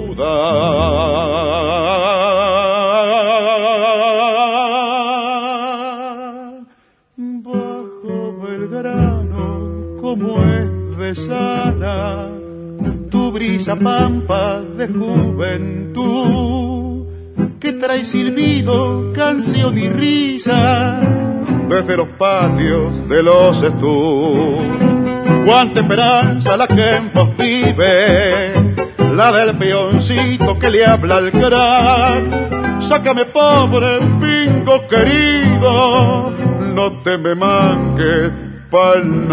Sana 11.14 12.28
tu 13.11 13.30
brisa 13.32 13.76
pampa 13.76 14.62
de 14.76 14.88
juventud 14.88 16.56
que 17.61 17.73
trae 17.73 18.04
silbido, 18.04 19.12
canción 19.14 19.76
y 19.78 19.88
risa 19.88 21.00
desde 21.68 21.96
los 21.96 22.08
patios 22.08 23.08
de 23.08 23.23
los 23.23 23.62
estudios. 23.62 24.76
Cuánta 25.44 25.80
esperanza 25.80 26.56
la 26.56 26.66
que 26.66 26.96
en 26.96 27.11
vive, 27.37 28.65
la 29.16 29.32
del 29.32 29.56
peoncito 29.56 30.58
que 30.58 30.70
le 30.70 30.85
habla 30.85 31.16
al 31.16 31.32
crack. 31.32 32.82
Sácame 32.82 33.25
pobre 33.25 33.99
pingo 34.21 34.86
querido, 34.86 36.32
no 36.75 36.93
te 37.02 37.17
me 37.17 37.34
manques 37.34 38.32
pa'l 38.71 39.26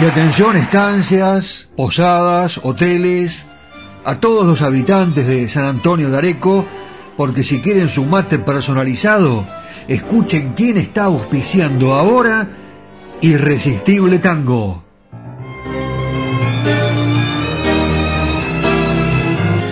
Y 0.00 0.06
atención, 0.06 0.56
estancias, 0.56 1.68
posadas, 1.76 2.60
hoteles, 2.62 3.46
a 4.04 4.16
todos 4.16 4.44
los 4.44 4.60
habitantes 4.60 5.26
de 5.26 5.48
San 5.48 5.64
Antonio 5.64 6.10
de 6.10 6.18
Areco, 6.18 6.66
porque 7.16 7.44
si 7.44 7.60
quieren 7.60 7.88
su 7.88 8.04
mate 8.04 8.38
personalizado, 8.38 9.44
escuchen 9.88 10.52
quién 10.54 10.76
está 10.78 11.04
auspiciando 11.04 11.94
ahora 11.94 12.48
Irresistible 13.20 14.18
Tango. 14.18 14.84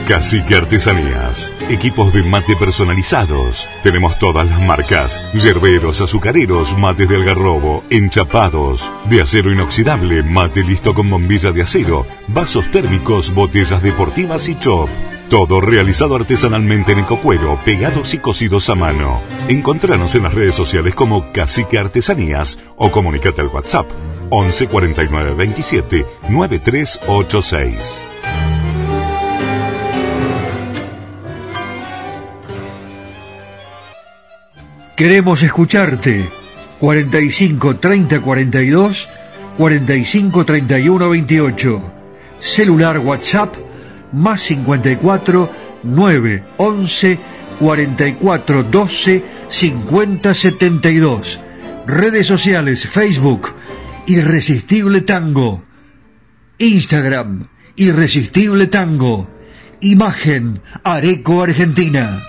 Cacique 0.08 0.56
Artesanías. 0.56 1.52
Equipos 1.68 2.12
de 2.12 2.22
mate 2.22 2.56
personalizados. 2.56 3.68
Tenemos 3.82 4.18
todas 4.18 4.48
las 4.48 4.60
marcas. 4.60 5.20
Yerberos, 5.32 6.00
azucareros, 6.00 6.76
mates 6.76 7.08
de 7.08 7.16
algarrobo, 7.16 7.84
enchapados. 7.88 8.92
De 9.08 9.22
acero 9.22 9.52
inoxidable, 9.52 10.22
mate 10.22 10.64
listo 10.64 10.92
con 10.92 11.08
bombilla 11.08 11.52
de 11.52 11.62
acero. 11.62 12.06
Vasos 12.28 12.70
térmicos, 12.70 13.32
botellas 13.32 13.82
deportivas 13.82 14.48
y 14.48 14.58
chop. 14.58 14.88
Todo 15.32 15.62
realizado 15.62 16.14
artesanalmente 16.14 16.92
en 16.92 16.98
ecocuero, 16.98 17.58
pegados 17.64 18.12
y 18.12 18.18
cosidos 18.18 18.68
a 18.68 18.74
mano. 18.74 19.22
Encontranos 19.48 20.14
en 20.14 20.24
las 20.24 20.34
redes 20.34 20.54
sociales 20.54 20.94
como 20.94 21.32
Cacique 21.32 21.78
Artesanías 21.78 22.58
o 22.76 22.90
comunicate 22.90 23.40
al 23.40 23.46
WhatsApp 23.46 23.86
11 24.28 24.66
49 24.68 25.34
27 25.34 26.06
9386. 26.28 28.04
Queremos 34.94 35.42
escucharte. 35.42 36.28
45 36.78 37.76
30 37.78 38.20
42 38.20 39.08
45 39.56 40.44
31 40.44 41.08
28. 41.08 41.82
Celular 42.38 42.98
WhatsApp 42.98 43.71
más 44.12 44.42
54 44.42 45.50
9 45.82 46.44
11 46.58 47.18
44 47.58 48.62
12 48.64 49.24
50 49.48 50.34
72. 50.34 51.40
Redes 51.86 52.26
sociales 52.26 52.86
Facebook 52.86 53.54
Irresistible 54.06 55.00
Tango. 55.02 55.62
Instagram 56.58 57.48
Irresistible 57.76 58.66
Tango. 58.66 59.28
Imagen 59.80 60.60
Areco 60.84 61.42
Argentina. 61.42 62.22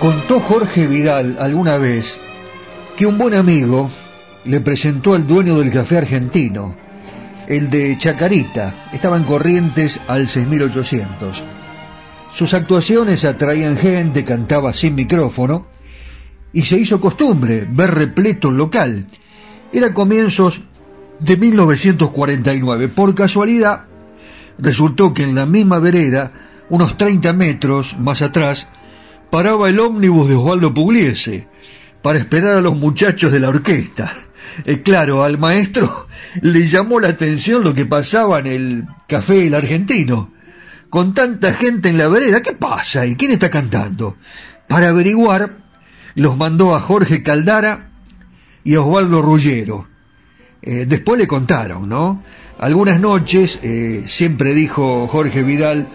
Contó 0.00 0.40
Jorge 0.40 0.86
Vidal 0.86 1.38
alguna 1.40 1.78
vez 1.78 2.20
que 2.96 3.06
un 3.06 3.16
buen 3.16 3.34
amigo 3.34 3.90
le 4.44 4.60
presentó 4.60 5.14
al 5.14 5.26
dueño 5.26 5.58
del 5.58 5.72
café 5.72 5.96
argentino, 5.96 6.76
el 7.48 7.70
de 7.70 7.96
Chacarita, 7.96 8.88
estaban 8.92 9.24
Corrientes 9.24 9.98
al 10.06 10.28
6800. 10.28 11.42
Sus 12.30 12.52
actuaciones 12.52 13.24
atraían 13.24 13.78
gente, 13.78 14.22
cantaba 14.22 14.74
sin 14.74 14.94
micrófono 14.94 15.66
y 16.52 16.66
se 16.66 16.78
hizo 16.78 17.00
costumbre 17.00 17.66
ver 17.66 17.94
repleto 17.94 18.50
el 18.50 18.58
local. 18.58 19.06
Era 19.72 19.94
comienzos 19.94 20.60
de 21.20 21.38
1949. 21.38 22.88
Por 22.88 23.14
casualidad, 23.14 23.84
resultó 24.58 25.14
que 25.14 25.22
en 25.22 25.34
la 25.34 25.46
misma 25.46 25.78
vereda, 25.78 26.32
unos 26.68 26.98
30 26.98 27.32
metros 27.32 27.96
más 27.98 28.20
atrás, 28.20 28.68
paraba 29.30 29.68
el 29.68 29.80
ómnibus 29.80 30.28
de 30.28 30.34
Osvaldo 30.34 30.72
Pugliese 30.72 31.48
para 32.02 32.18
esperar 32.18 32.58
a 32.58 32.60
los 32.60 32.76
muchachos 32.76 33.32
de 33.32 33.40
la 33.40 33.48
orquesta. 33.48 34.12
Eh, 34.64 34.82
claro, 34.82 35.24
al 35.24 35.38
maestro 35.38 36.06
le 36.40 36.66
llamó 36.66 37.00
la 37.00 37.08
atención 37.08 37.64
lo 37.64 37.74
que 37.74 37.84
pasaba 37.84 38.38
en 38.38 38.46
el 38.46 38.84
café 39.08 39.46
El 39.46 39.54
Argentino. 39.54 40.32
Con 40.88 41.14
tanta 41.14 41.52
gente 41.52 41.88
en 41.88 41.98
la 41.98 42.08
vereda, 42.08 42.42
¿qué 42.42 42.52
pasa? 42.52 43.04
¿Y 43.06 43.16
quién 43.16 43.32
está 43.32 43.50
cantando? 43.50 44.16
Para 44.68 44.90
averiguar, 44.90 45.58
los 46.14 46.36
mandó 46.36 46.74
a 46.74 46.80
Jorge 46.80 47.22
Caldara 47.22 47.90
y 48.62 48.76
a 48.76 48.80
Osvaldo 48.80 49.20
Rullero. 49.20 49.88
Eh, 50.62 50.86
después 50.88 51.18
le 51.18 51.26
contaron, 51.26 51.88
¿no? 51.88 52.22
Algunas 52.58 53.00
noches, 53.00 53.58
eh, 53.62 54.04
siempre 54.06 54.54
dijo 54.54 55.06
Jorge 55.08 55.42
Vidal, 55.42 55.88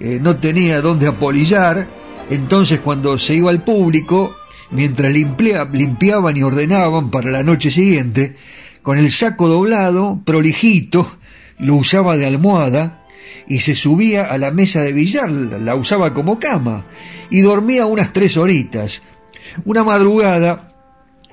no 0.00 0.36
tenía 0.36 0.80
dónde 0.80 1.08
apolillar, 1.08 1.88
entonces 2.30 2.80
cuando 2.80 3.18
se 3.18 3.34
iba 3.34 3.50
al 3.50 3.62
público, 3.62 4.36
mientras 4.70 5.12
limpiaban 5.12 6.36
y 6.36 6.42
ordenaban 6.42 7.10
para 7.10 7.30
la 7.30 7.42
noche 7.42 7.70
siguiente, 7.70 8.36
con 8.82 8.98
el 8.98 9.10
saco 9.10 9.48
doblado, 9.48 10.20
prolijito, 10.24 11.10
lo 11.58 11.74
usaba 11.76 12.16
de 12.16 12.26
almohada 12.26 13.04
y 13.46 13.60
se 13.60 13.74
subía 13.74 14.24
a 14.24 14.38
la 14.38 14.50
mesa 14.50 14.82
de 14.82 14.92
billar, 14.92 15.30
la 15.30 15.74
usaba 15.74 16.14
como 16.14 16.38
cama 16.38 16.84
y 17.30 17.40
dormía 17.40 17.86
unas 17.86 18.12
tres 18.12 18.36
horitas. 18.36 19.02
Una 19.64 19.84
madrugada 19.84 20.72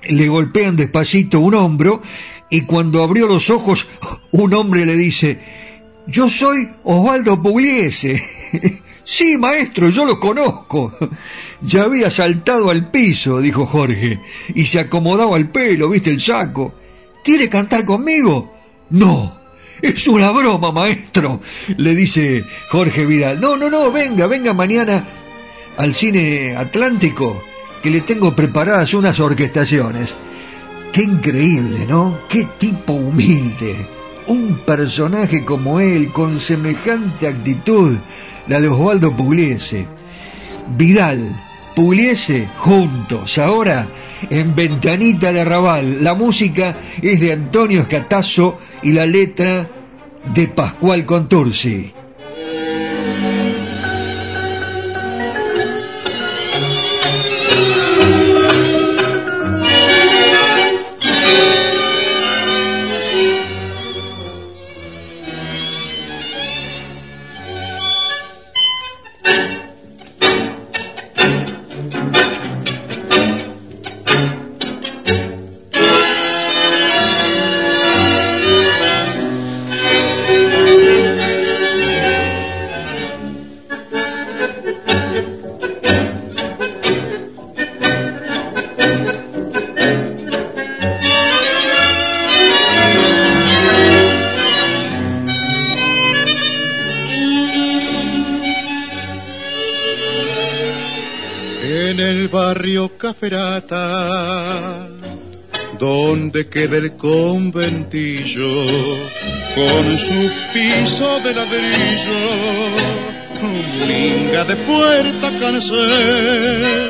le 0.03 0.27
golpean 0.27 0.75
despacito 0.75 1.39
un 1.39 1.55
hombro 1.55 2.01
y 2.49 2.62
cuando 2.62 3.03
abrió 3.03 3.27
los 3.27 3.49
ojos 3.49 3.88
un 4.31 4.53
hombre 4.53 4.86
le 4.86 4.95
dice, 4.95 5.39
yo 6.08 6.29
soy 6.29 6.69
Osvaldo 6.84 7.41
Pugliese. 7.41 8.21
sí, 9.06 9.38
maestro, 9.38 9.89
yo 9.89 10.04
lo 10.04 10.20
conozco. 10.20 10.91
ya 11.62 11.84
había 11.84 12.12
saltado 12.12 12.70
al 12.70 12.91
piso, 12.91 13.39
dijo 13.39 13.65
Jorge, 13.65 14.20
y 14.54 14.65
se 14.65 14.82
acomodaba 14.82 15.38
el 15.38 15.48
pelo, 15.48 15.89
viste 15.89 16.10
el 16.10 16.20
saco. 16.20 16.74
¿Quiere 17.24 17.48
cantar 17.48 17.86
conmigo? 17.86 18.54
No. 18.89 19.46
Es 19.82 20.08
una 20.08 20.32
broma, 20.32 20.72
maestro, 20.72 21.41
le 21.78 21.96
dice 21.96 22.44
Jorge 22.70 23.06
Vidal. 23.06 23.39
No, 23.39 23.56
no, 23.56 23.70
no, 23.70 23.91
venga, 23.91 24.26
venga 24.26 24.54
mañana 24.54 25.06
al 25.78 25.94
cine 25.94 26.56
Atlántico, 26.56 27.44
que 27.84 27.91
le 27.91 28.02
tengo 28.02 28.36
preparadas 28.36 28.94
unas 28.94 29.20
orquestaciones. 29.20 30.15
Qué 30.91 31.04
increíble, 31.04 31.86
¿no? 31.88 32.20
Qué 32.30 32.48
tipo 32.58 32.94
humilde. 32.94 33.94
Un 34.28 34.58
personaje 34.66 35.46
como 35.46 35.80
él, 35.80 36.12
con 36.12 36.40
semejante 36.40 37.28
actitud, 37.28 37.98
la 38.48 38.60
de 38.60 38.68
Osvaldo 38.68 39.16
Pugliese. 39.16 39.86
Vidal, 40.78 41.42
Pugliese, 41.76 42.48
juntos. 42.58 43.38
Ahora, 43.38 43.88
en 44.30 44.56
Ventanita 44.56 45.32
de 45.32 45.42
Arrabal, 45.42 46.04
la 46.04 46.16
música 46.16 46.76
es 47.02 47.20
de 47.20 47.34
Antonio 47.34 47.82
Escatazo 47.82 48.60
y 48.82 48.94
la 48.94 49.06
letra 49.06 49.70
de 50.34 50.48
Pascual 50.48 51.06
Contursi. 51.06 51.92
Donde 106.65 106.69
queda 106.69 106.78
el 106.78 106.91
conventillo 106.97 108.47
con 109.56 109.97
su 109.97 110.30
piso 110.54 111.19
de 111.19 111.34
ladrillo, 111.34 112.21
minga 113.88 114.45
de 114.45 114.56
puerta 114.56 115.39
cansé, 115.39 116.89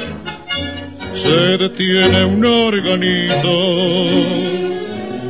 se 1.14 1.58
detiene 1.58 2.26
un 2.26 2.46
organito 2.46 3.50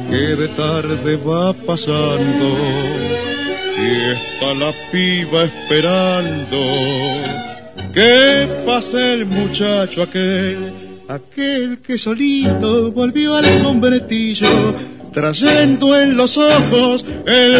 que 0.09 0.35
de 0.35 0.47
tarde 0.49 1.17
va 1.17 1.53
pasando 1.53 2.57
y 3.77 3.91
está 4.11 4.53
la 4.53 4.71
piba 4.91 5.43
esperando 5.43 6.61
que 7.93 8.47
pase 8.65 9.13
el 9.13 9.25
muchacho 9.25 10.03
aquel, 10.03 10.84
aquel 11.07 11.79
que 11.79 11.97
solito 11.97 12.91
volvió 12.91 13.35
al 13.35 13.61
convertillo, 13.61 14.73
trayendo 15.13 15.99
en 15.99 16.17
los 16.17 16.37
ojos 16.37 17.05
el 17.25 17.55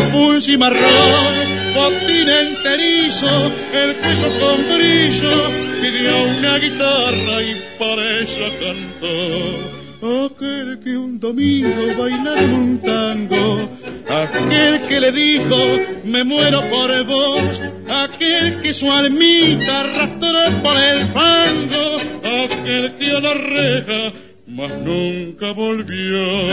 y 0.48 0.58
marrón, 0.58 1.36
botín 1.74 2.30
enterizo, 2.30 3.52
el 3.74 3.96
queso 3.96 4.28
con 4.40 4.58
brillo, 4.76 5.44
pidió 5.82 6.24
una 6.38 6.58
guitarra 6.58 7.42
y 7.42 7.56
para 7.80 8.20
ella 8.20 8.50
cantó. 8.60 9.76
Aquel 10.06 10.80
que 10.84 10.96
un 10.98 11.20
domingo 11.20 11.96
bailaron 11.98 12.54
un 12.54 12.78
tango, 12.80 13.70
aquel 14.08 14.86
que 14.88 15.00
le 15.00 15.12
dijo 15.12 15.58
me 16.04 16.24
muero 16.24 16.62
por 16.70 17.04
vos, 17.06 17.62
aquel 17.90 18.62
que 18.62 18.74
su 18.74 18.92
almita 18.92 19.80
arrastró 19.80 20.62
por 20.62 20.78
el 20.78 21.06
fango, 21.08 21.85
aquel 22.46 23.22
la 23.22 23.34
reja 23.34 24.14
más 24.48 24.72
nunca 24.82 25.52
volvió. 25.54 26.46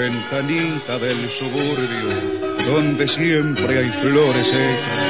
ventanita 0.00 0.98
del 0.98 1.28
suburbio, 1.28 2.64
donde 2.66 3.06
siempre 3.06 3.78
hay 3.78 3.90
flores 3.90 4.46
secas, 4.46 5.09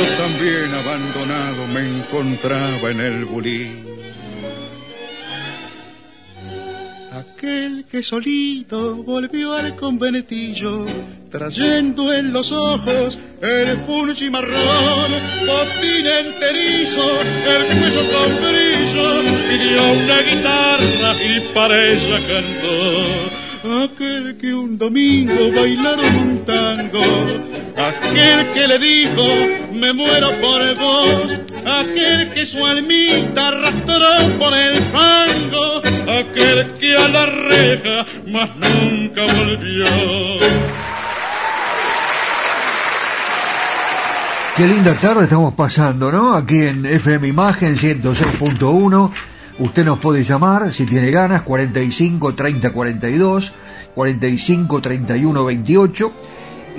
yo 0.00 0.16
también 0.16 0.72
abandonado 0.74 1.66
me 1.66 1.86
encontraba 1.86 2.90
en 2.90 3.00
el 3.00 3.24
bulín. 3.26 3.84
Aquel 7.12 7.84
que 7.90 8.02
solito 8.02 8.96
volvió 9.02 9.54
al 9.54 9.76
conventillo, 9.76 10.86
trayendo 11.30 12.12
en 12.14 12.32
los 12.32 12.50
ojos 12.52 13.18
el 13.42 13.76
fulgi 13.78 14.30
marrón, 14.30 15.10
botín 15.46 16.06
enterizo, 16.06 17.06
el 17.54 17.78
cuello 17.78 18.02
con 18.12 18.30
brillo, 18.36 19.06
pidió 19.48 19.82
una 20.02 20.18
guitarra 20.22 21.24
y 21.24 21.40
para 21.52 21.88
ella 21.88 22.18
cantó 22.26 23.40
aquel 23.84 24.38
que 24.38 24.54
un 24.54 24.78
domingo 24.78 25.52
bailaron 25.52 26.16
un 26.16 26.44
tango, 26.44 27.02
aquel 27.76 28.52
que 28.52 28.66
le 28.66 28.78
dijo 28.78 29.59
me 29.80 29.92
muero 29.94 30.28
por 30.40 30.74
vos, 30.76 31.36
aquel 31.64 32.32
que 32.32 32.44
su 32.44 32.64
almita 32.64 33.48
arrastró 33.48 34.38
por 34.38 34.54
el 34.54 34.82
fango, 34.82 35.78
aquel 36.18 36.72
que 36.78 36.96
a 36.96 37.08
la 37.08 37.26
reja 37.26 38.06
más 38.28 38.50
nunca 38.56 39.22
volvió. 39.24 39.86
Qué 44.56 44.66
linda 44.66 44.94
tarde 44.94 45.24
estamos 45.24 45.54
pasando, 45.54 46.12
¿no? 46.12 46.34
Aquí 46.34 46.62
en 46.62 46.84
FM 46.84 47.28
Imagen 47.28 47.78
106.1 47.78 49.10
Usted 49.60 49.84
nos 49.84 49.98
puede 49.98 50.24
llamar 50.24 50.72
si 50.72 50.86
tiene 50.86 51.10
ganas 51.10 51.42
45 51.42 52.34
30 52.34 52.72
42, 52.72 53.52
45 53.94 54.80
31 54.80 55.44
28 55.44 56.12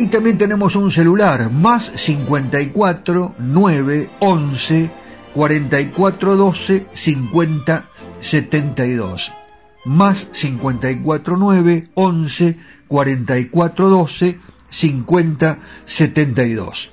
y 0.01 0.07
también 0.07 0.35
tenemos 0.35 0.75
un 0.75 0.89
celular 0.89 1.51
más 1.51 1.91
54 1.93 3.35
9 3.37 4.09
11 4.19 4.91
44 5.31 6.35
12 6.35 6.87
50 6.91 7.85
72 8.19 9.31
más 9.85 10.27
54 10.31 11.37
9 11.37 11.83
11 11.93 12.57
44 12.87 13.89
12 13.89 14.39
50 14.69 15.59
72 15.85 16.89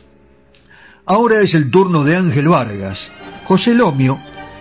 Ahora 1.06 1.40
es 1.40 1.54
el 1.54 1.70
turno 1.70 2.04
de 2.04 2.14
Ángel 2.14 2.48
Vargas. 2.48 3.10
José 3.46 3.72
Lomio 3.72 4.18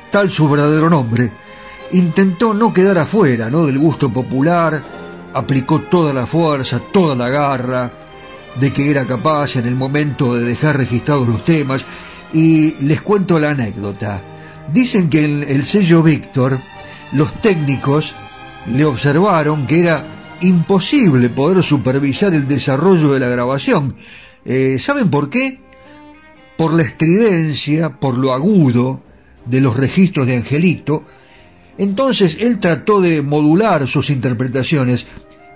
tal 0.10 0.32
su 0.32 0.48
verdadero 0.48 0.90
nombre, 0.90 1.34
intentó 1.92 2.54
no 2.54 2.74
quedar 2.74 2.98
afuera 3.00 3.50
¿no? 3.50 3.66
del 3.66 3.78
gusto 3.78 4.10
popular, 4.14 4.82
aplicó 5.34 5.82
toda 5.82 6.14
la 6.14 6.26
fuerza, 6.26 6.80
toda 6.94 7.14
la 7.14 7.28
garra 7.28 8.07
de 8.60 8.74
que 8.74 8.90
era 8.90 9.06
capaz 9.06 9.56
en 9.56 9.66
el 9.66 9.76
momento 9.76 10.36
de 10.36 10.44
dejar 10.44 10.78
registrados 10.78 11.28
los 11.28 11.44
temas 11.46 11.86
y 12.34 12.76
les 12.84 13.02
cuento 13.02 13.40
la 13.40 13.52
anécdota. 13.52 14.22
Dicen 14.74 15.10
que 15.10 15.24
en 15.24 15.44
el 15.44 15.64
sello 15.66 16.04
Víctor 16.04 16.60
los 17.14 17.34
técnicos 17.42 18.14
le 18.74 18.86
observaron 18.86 19.66
que 19.66 19.80
era 19.80 20.04
imposible 20.42 21.30
poder 21.30 21.64
supervisar 21.64 22.34
el 22.34 22.48
desarrollo 22.48 23.14
de 23.14 23.20
la 23.20 23.30
grabación. 23.30 23.96
Eh, 24.46 24.78
¿Saben 24.80 25.10
por 25.10 25.30
qué? 25.30 25.60
por 26.58 26.74
la 26.74 26.82
estridencia, 26.84 27.92
por 27.92 28.18
lo 28.18 28.34
agudo 28.34 29.02
de 29.46 29.62
los 29.62 29.78
registros 29.78 30.28
de 30.28 30.36
Angelito, 30.36 31.04
entonces 31.78 32.38
él 32.42 32.60
trató 32.60 33.00
de 33.00 33.22
modular 33.22 33.88
sus 33.88 34.10
interpretaciones 34.10 35.06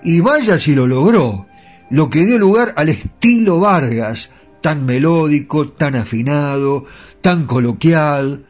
y 0.04 0.20
vaya 0.20 0.58
si 0.58 0.74
lo 0.74 0.86
logró, 0.86 1.46
lo 1.92 2.08
que 2.08 2.24
dio 2.24 2.38
lugar 2.38 2.72
al 2.76 2.88
estilo 2.88 3.60
Vargas, 3.60 4.30
tan 4.62 4.86
melódico, 4.86 5.68
tan 5.68 5.94
afinado, 5.94 6.86
tan 7.20 7.44
coloquial. 7.44 8.46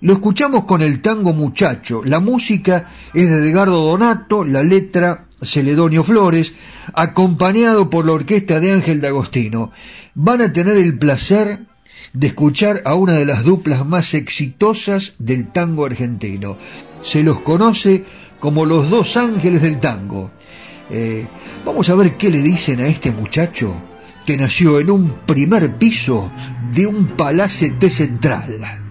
Lo 0.00 0.14
escuchamos 0.14 0.64
con 0.64 0.82
el 0.82 1.00
tango 1.00 1.32
muchacho, 1.32 2.02
la 2.04 2.18
música 2.18 2.88
es 3.14 3.28
de 3.30 3.48
Edgardo 3.48 3.82
Donato, 3.82 4.44
la 4.44 4.64
letra 4.64 5.26
Celedonio 5.40 6.02
Flores, 6.02 6.56
acompañado 6.92 7.88
por 7.88 8.04
la 8.04 8.14
orquesta 8.14 8.58
de 8.58 8.72
Ángel 8.72 9.00
D'Agostino. 9.00 9.70
Van 10.16 10.42
a 10.42 10.52
tener 10.52 10.76
el 10.76 10.98
placer 10.98 11.60
de 12.12 12.26
escuchar 12.26 12.82
a 12.84 12.96
una 12.96 13.12
de 13.12 13.26
las 13.26 13.44
duplas 13.44 13.86
más 13.86 14.12
exitosas 14.12 15.14
del 15.20 15.52
tango 15.52 15.86
argentino. 15.86 16.56
Se 17.04 17.22
los 17.22 17.42
conoce 17.42 18.02
como 18.40 18.66
los 18.66 18.90
dos 18.90 19.16
ángeles 19.16 19.62
del 19.62 19.78
tango. 19.78 20.32
Eh, 20.94 21.26
vamos 21.64 21.88
a 21.88 21.94
ver 21.94 22.18
qué 22.18 22.28
le 22.28 22.42
dicen 22.42 22.80
a 22.80 22.86
este 22.86 23.10
muchacho 23.10 23.74
que 24.26 24.36
nació 24.36 24.78
en 24.78 24.90
un 24.90 25.10
primer 25.24 25.76
piso 25.76 26.30
de 26.74 26.86
un 26.86 27.06
palacete 27.16 27.88
central. 27.88 28.81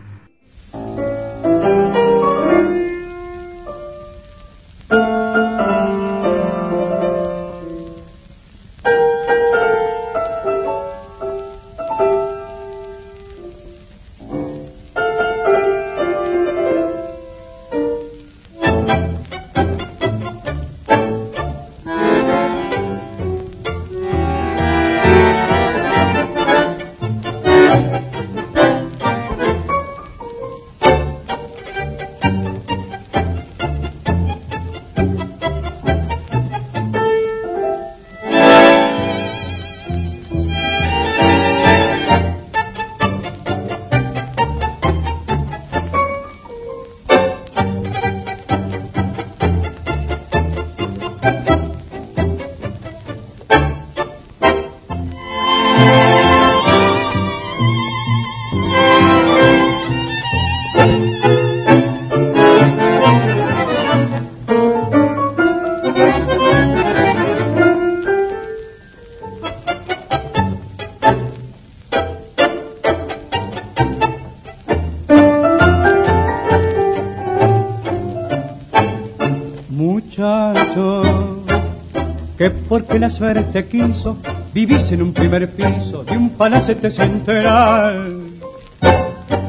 La 83.01 83.09
suerte 83.09 83.65
quiso, 83.65 84.15
vivís 84.53 84.91
en 84.91 85.01
un 85.01 85.11
primer 85.11 85.49
piso 85.49 86.03
de 86.03 86.15
un 86.15 86.29
palacete 86.29 86.91
central. 86.91 88.13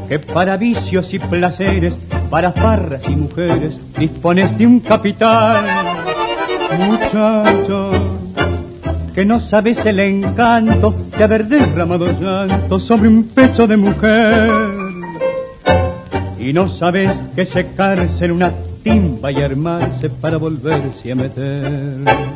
Que 0.08 0.18
para 0.18 0.56
vicios 0.56 1.12
y 1.12 1.18
placeres, 1.18 1.94
para 2.30 2.52
farras 2.52 3.02
y 3.06 3.14
mujeres, 3.14 3.74
dispones 3.98 4.56
de 4.56 4.66
un 4.66 4.80
capital. 4.80 5.66
Muchacho, 6.78 7.90
que 9.14 9.26
no 9.26 9.38
sabes 9.38 9.84
el 9.84 10.00
encanto 10.00 10.94
de 11.14 11.22
haber 11.22 11.46
derramado 11.46 12.10
llanto 12.18 12.80
sobre 12.80 13.08
un 13.08 13.24
pecho 13.24 13.66
de 13.66 13.76
mujer. 13.76 14.50
Y 16.38 16.54
no 16.54 16.70
sabes 16.70 17.20
que 17.36 17.44
secarse 17.44 18.24
en 18.24 18.30
una 18.30 18.50
timba 18.82 19.30
y 19.30 19.42
armarse 19.42 20.08
para 20.08 20.38
volverse 20.38 21.12
a 21.12 21.14
meter 21.14 22.31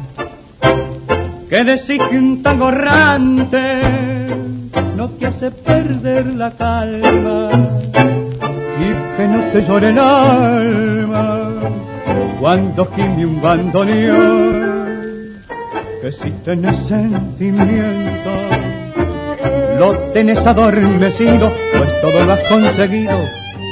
que 1.48 1.64
decir 1.64 2.00
que 2.10 2.18
un 2.18 2.42
tango 2.42 2.70
no 4.96 5.08
te 5.10 5.26
hace 5.26 5.50
perder 5.50 6.26
la 6.34 6.50
calma 6.50 7.50
y 8.80 9.16
que 9.16 9.28
no 9.28 9.40
te 9.52 9.64
llore 9.66 9.90
el 9.90 9.98
alma 9.98 11.50
cuando 12.40 12.86
gime 12.94 13.26
un 13.26 13.40
bandoneón. 13.40 14.86
Que 16.02 16.12
si 16.12 16.30
tenés 16.44 16.76
sentimiento 16.86 18.30
lo 19.78 19.92
tenés 20.14 20.38
adormecido 20.46 21.52
pues 21.76 22.00
todo 22.00 22.24
lo 22.24 22.32
has 22.32 22.40
conseguido 22.48 23.18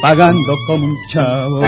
pagando 0.02 0.54
como 0.66 0.84
un 0.84 0.96
chavo 1.10 1.62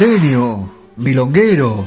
porteño, 0.00 0.70
milonguero, 0.96 1.84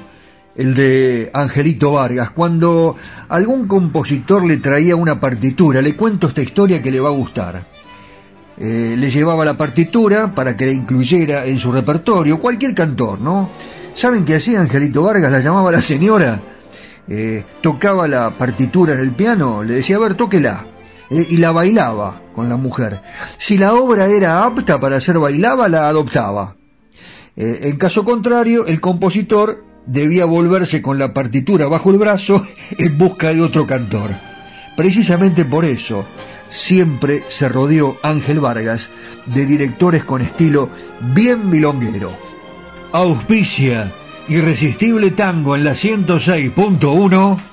el 0.55 0.75
de 0.75 1.31
Angelito 1.33 1.93
Vargas. 1.93 2.29
Cuando 2.29 2.95
algún 3.27 3.67
compositor 3.67 4.45
le 4.45 4.57
traía 4.57 4.95
una 4.95 5.19
partitura, 5.19 5.81
le 5.81 5.95
cuento 5.95 6.27
esta 6.27 6.43
historia 6.43 6.79
que 6.79 6.91
le 6.91 6.99
va 6.99 7.09
a 7.09 7.13
gustar. 7.13 7.63
Eh, 8.59 8.93
le 8.95 9.09
llevaba 9.09 9.43
la 9.43 9.57
partitura 9.57 10.35
para 10.35 10.55
que 10.55 10.67
la 10.67 10.73
incluyera 10.73 11.47
en 11.47 11.57
su 11.57 11.71
repertorio, 11.71 12.39
cualquier 12.39 12.75
cantor, 12.75 13.19
¿no? 13.19 13.49
¿Saben 13.95 14.25
qué 14.25 14.35
hacía 14.35 14.61
Angelito 14.61 15.01
Vargas? 15.01 15.31
La 15.31 15.39
llamaba 15.39 15.71
la 15.71 15.81
señora, 15.81 16.39
eh, 17.07 17.43
tocaba 17.61 18.07
la 18.07 18.37
partitura 18.37 18.93
en 18.93 18.99
el 18.99 19.15
piano, 19.15 19.63
le 19.63 19.73
decía, 19.73 19.95
a 19.95 19.99
ver, 19.99 20.13
tóquela. 20.13 20.65
Eh, 21.09 21.25
y 21.31 21.37
la 21.37 21.51
bailaba 21.51 22.21
con 22.35 22.47
la 22.47 22.57
mujer. 22.57 23.01
Si 23.39 23.57
la 23.57 23.73
obra 23.73 24.05
era 24.05 24.43
apta 24.43 24.79
para 24.79 25.01
ser 25.01 25.17
bailada, 25.17 25.67
la 25.67 25.87
adoptaba. 25.87 26.57
Eh, 27.35 27.59
en 27.63 27.77
caso 27.77 28.03
contrario, 28.03 28.65
el 28.67 28.79
compositor 28.81 29.63
debía 29.85 30.25
volverse 30.25 30.81
con 30.81 30.97
la 30.97 31.13
partitura 31.13 31.67
bajo 31.67 31.89
el 31.89 31.97
brazo 31.97 32.45
en 32.77 32.97
busca 32.97 33.33
de 33.33 33.41
otro 33.41 33.65
cantor. 33.65 34.11
Precisamente 34.75 35.45
por 35.45 35.65
eso, 35.65 36.05
siempre 36.49 37.23
se 37.27 37.49
rodeó 37.49 37.97
Ángel 38.01 38.39
Vargas 38.39 38.89
de 39.25 39.45
directores 39.45 40.03
con 40.03 40.21
estilo 40.21 40.69
bien 41.13 41.49
milonguero. 41.49 42.11
Auspicia 42.91 43.91
Irresistible 44.29 45.11
Tango 45.11 45.55
en 45.55 45.65
la 45.65 45.73
106.1 45.73 47.52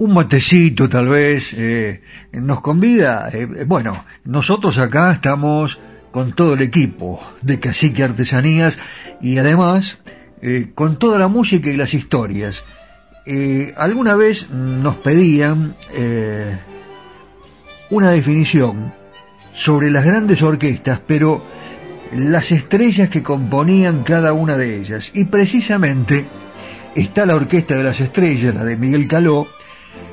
Un 0.00 0.14
matecito 0.14 0.88
tal 0.88 1.08
vez 1.08 1.52
eh, 1.52 2.00
nos 2.32 2.62
convida. 2.62 3.28
Eh, 3.34 3.64
bueno, 3.66 4.06
nosotros 4.24 4.78
acá 4.78 5.12
estamos 5.12 5.78
con 6.10 6.32
todo 6.32 6.54
el 6.54 6.62
equipo 6.62 7.20
de 7.42 7.60
Cacique 7.60 8.02
Artesanías 8.02 8.78
y 9.20 9.36
además 9.36 10.00
eh, 10.40 10.70
con 10.74 10.98
toda 10.98 11.18
la 11.18 11.28
música 11.28 11.68
y 11.68 11.76
las 11.76 11.92
historias. 11.92 12.64
alguna 13.76 14.16
vez 14.16 14.48
nos 14.50 14.96
pedían 14.96 15.76
una 17.90 18.10
definición 18.10 18.94
sobre 19.52 19.90
las 19.90 20.04
grandes 20.06 20.42
orquestas, 20.42 20.98
pero 21.06 21.44
las 22.16 22.50
estrellas 22.52 23.10
que 23.10 23.22
componían 23.22 24.02
cada 24.02 24.32
una 24.32 24.56
de 24.56 24.80
ellas. 24.80 25.10
Y 25.12 25.26
precisamente 25.26 26.26
está 26.94 27.26
la 27.26 27.36
Orquesta 27.36 27.76
de 27.76 27.84
las 27.84 28.00
Estrellas, 28.00 28.54
la 28.54 28.64
de 28.64 28.76
Miguel 28.76 29.06
Caló, 29.06 29.46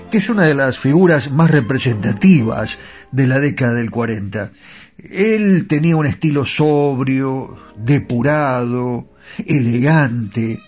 que 0.09 0.19
es 0.19 0.29
una 0.29 0.43
de 0.43 0.53
las 0.53 0.79
figuras 0.79 1.31
más 1.31 1.51
representativas 1.51 2.79
de 3.11 3.27
la 3.27 3.39
década 3.39 3.73
del 3.73 3.91
40. 3.91 4.51
Él 4.97 5.67
tenía 5.67 5.95
un 5.95 6.05
estilo 6.05 6.45
sobrio, 6.45 7.57
depurado, 7.75 9.07
elegante, 9.45 10.61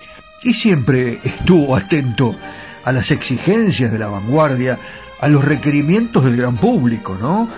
y 0.44 0.54
siempre 0.54 1.20
estuvo 1.24 1.76
atento 1.76 2.36
a 2.84 2.92
las 2.92 3.12
exigencias 3.12 3.92
de 3.92 4.00
la 4.00 4.08
vanguardia, 4.08 4.78
a 5.20 5.28
los 5.28 5.44
requerimientos 5.44 6.24
del 6.24 6.38
gran 6.38 6.56
público, 6.56 7.18
¿no? 7.20 7.50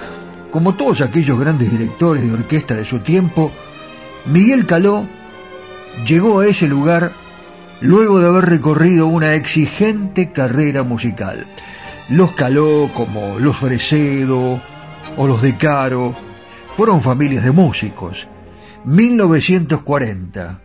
Como 0.52 0.76
todos 0.76 1.02
aquellos 1.02 1.40
grandes 1.40 1.72
directores 1.72 2.24
de 2.24 2.34
orquesta 2.34 2.76
de 2.76 2.86
su 2.86 3.00
tiempo, 3.00 3.52
Miguel 4.26 4.66
Caló 4.66 5.08
llegó 6.06 6.40
a 6.40 6.48
ese 6.48 6.68
lugar 6.68 7.14
luego 7.82 8.20
de 8.20 8.28
haber 8.28 8.46
recorrido 8.46 9.08
una 9.08 9.36
exigente 9.36 10.32
carrera 10.32 10.84
musical. 10.84 11.48
Los 12.12 12.34
Caló, 12.34 12.90
como 12.94 13.40
los 13.40 13.56
Fresedo 13.56 14.62
o 15.16 15.28
los 15.28 15.42
de 15.42 15.56
Caro, 15.56 16.14
fueron 16.76 17.02
familias 17.02 17.46
de 17.46 17.52
músicos. 17.52 18.28
1940. 18.84 20.60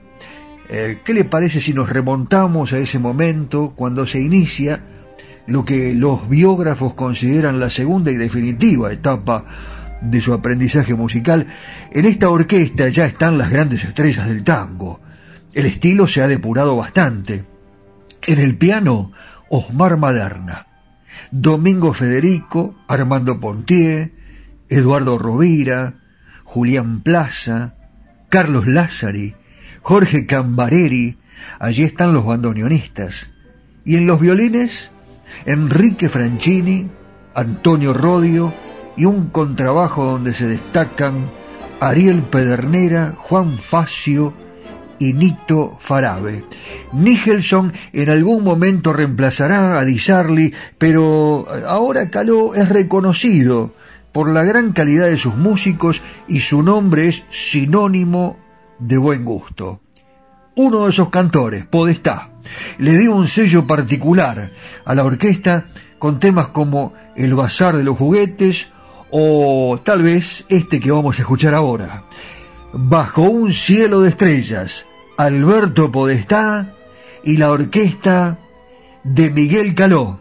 Eh, 0.69 0.99
¿Qué 1.05 1.15
le 1.15 1.25
parece 1.25 1.61
si 1.61 1.73
nos 1.73 1.89
remontamos 1.89 2.73
a 2.73 2.79
ese 2.79 2.99
momento 2.99 3.75
cuando 3.77 4.07
se 4.07 4.21
inicia 4.21 4.81
lo 5.47 5.65
que 5.65 5.95
los 5.95 6.29
biógrafos 6.29 6.95
consideran 6.95 7.61
la 7.61 7.71
segunda 7.71 8.11
y 8.11 8.17
definitiva 8.17 8.93
etapa 8.93 9.45
de 10.01 10.21
su 10.21 10.33
aprendizaje 10.33 10.95
musical? 10.95 11.47
En 11.93 12.07
esta 12.07 12.29
orquesta 12.29 12.89
ya 12.89 13.07
están 13.07 13.39
las 13.39 13.51
grandes 13.51 13.85
estrellas 13.85 14.27
del 14.27 14.43
tango. 14.43 14.99
El 15.55 15.67
estilo 15.67 16.09
se 16.09 16.23
ha 16.23 16.27
depurado 16.27 16.77
bastante. 16.77 17.45
En 18.27 18.41
el 18.41 18.57
piano, 18.57 19.13
Osmar 19.49 19.97
Maderna. 19.97 20.65
Domingo 21.31 21.92
Federico, 21.92 22.74
Armando 22.88 23.40
Pontier, 23.40 24.12
Eduardo 24.68 25.18
Rovira, 25.18 25.94
Julián 26.44 27.02
Plaza, 27.02 27.74
Carlos 28.29 28.66
Lázari, 28.66 29.35
Jorge 29.83 30.26
Cambareri, 30.26 31.18
allí 31.59 31.85
están 31.85 32.12
los 32.12 32.24
bandoneonistas. 32.24 33.31
Y 33.85 33.96
en 33.96 34.07
los 34.07 34.20
violines, 34.20 34.90
Enrique 35.44 36.09
Franchini, 36.09 36.88
Antonio 37.35 37.92
Rodio 37.92 38.52
y 38.96 39.05
un 39.05 39.29
contrabajo 39.29 40.05
donde 40.05 40.33
se 40.33 40.46
destacan 40.46 41.31
Ariel 41.81 42.22
Pedernera, 42.22 43.14
Juan 43.16 43.59
Facio 43.59 44.33
y 44.99 45.13
Nito 45.13 45.77
Farabe. 45.79 46.45
Nicholson 46.93 47.73
en 47.93 48.11
algún 48.11 48.45
momento 48.45 48.93
reemplazará 48.93 49.79
a 49.79 49.85
Di 49.85 50.01
pero 50.79 51.47
ahora 51.67 52.11
Caló 52.11 52.55
es 52.55 52.69
reconocido 52.69 53.73
por 54.13 54.31
la 54.31 54.45
gran 54.45 54.73
calidad 54.73 55.07
de 55.07 55.19
sus 55.19 55.37
músicos 55.37 56.03
y 56.27 56.41
su 56.41 56.63
nombre 56.63 57.09
es 57.09 57.25
sinónimo 57.29 58.39
de 58.79 58.97
buen 58.97 59.25
gusto. 59.25 59.81
Uno 60.55 60.85
de 60.85 60.91
esos 60.91 61.11
cantores, 61.11 61.67
Podestá, 61.67 62.31
le 62.79 62.97
dio 62.97 63.15
un 63.15 63.29
sello 63.29 63.67
particular 63.67 64.53
a 64.85 64.95
la 64.95 65.05
orquesta 65.05 65.67
con 65.99 66.19
temas 66.19 66.49
como 66.49 66.95
El 67.15 67.35
Bazar 67.35 67.77
de 67.77 67.85
los 67.85 67.99
Juguetes 67.99 68.69
o 69.11 69.81
tal 69.85 70.03
vez 70.03 70.45
este 70.49 70.81
que 70.81 70.93
vamos 70.93 71.19
a 71.19 71.23
escuchar 71.23 71.55
ahora. 71.55 72.05
Bajo 72.79 73.23
un 73.23 73.55
cielo 73.55 74.03
de 74.03 74.11
estrellas, 74.11 74.87
Alberto 75.17 75.91
Podestá 75.91 76.75
y 77.25 77.39
la 77.39 77.51
orquesta 77.51 78.39
de 79.03 79.31
Miguel 79.31 79.75
Caló. 79.75 80.21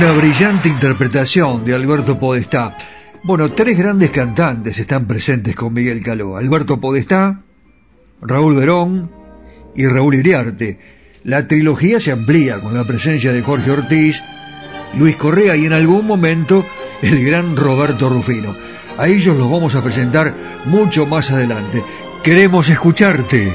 Una 0.00 0.12
brillante 0.12 0.68
interpretación 0.68 1.64
de 1.64 1.74
Alberto 1.74 2.20
Podestá. 2.20 2.72
Bueno, 3.24 3.50
tres 3.50 3.76
grandes 3.76 4.12
cantantes 4.12 4.78
están 4.78 5.06
presentes 5.08 5.56
con 5.56 5.74
Miguel 5.74 6.04
Caló. 6.04 6.36
Alberto 6.36 6.78
Podestá, 6.78 7.40
Raúl 8.22 8.54
Verón 8.54 9.10
y 9.74 9.88
Raúl 9.88 10.14
Iriarte. 10.14 10.78
La 11.24 11.48
trilogía 11.48 11.98
se 11.98 12.12
amplía 12.12 12.60
con 12.60 12.74
la 12.74 12.84
presencia 12.84 13.32
de 13.32 13.42
Jorge 13.42 13.72
Ortiz, 13.72 14.22
Luis 14.96 15.16
Correa 15.16 15.56
y 15.56 15.66
en 15.66 15.72
algún 15.72 16.06
momento 16.06 16.64
el 17.02 17.24
gran 17.24 17.56
Roberto 17.56 18.08
Rufino. 18.08 18.54
A 18.98 19.08
ellos 19.08 19.36
los 19.36 19.50
vamos 19.50 19.74
a 19.74 19.82
presentar 19.82 20.32
mucho 20.66 21.06
más 21.06 21.32
adelante. 21.32 21.82
Queremos 22.22 22.68
escucharte. 22.68 23.52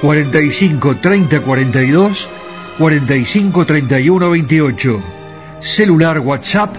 45 0.00 0.96
30 0.96 1.40
42 1.40 2.28
45 2.78 3.66
31 3.66 4.30
28. 4.30 5.21
Celular 5.62 6.18
WhatsApp 6.20 6.76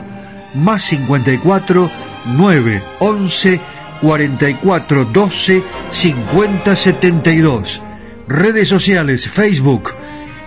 más 0.53 0.83
54 0.83 1.89
9 2.37 2.83
11 2.99 3.59
44 4.01 5.05
12 5.05 5.63
50 5.91 6.75
72. 6.75 7.81
Redes 8.27 8.67
sociales 8.67 9.27
Facebook 9.27 9.91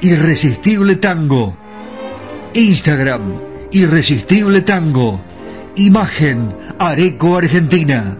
Irresistible 0.02 0.96
Tango. 0.96 1.56
Instagram 2.54 3.22
Irresistible 3.72 4.60
Tango. 4.62 5.18
Imagen 5.76 6.54
Areco 6.78 7.36
Argentina. 7.36 8.18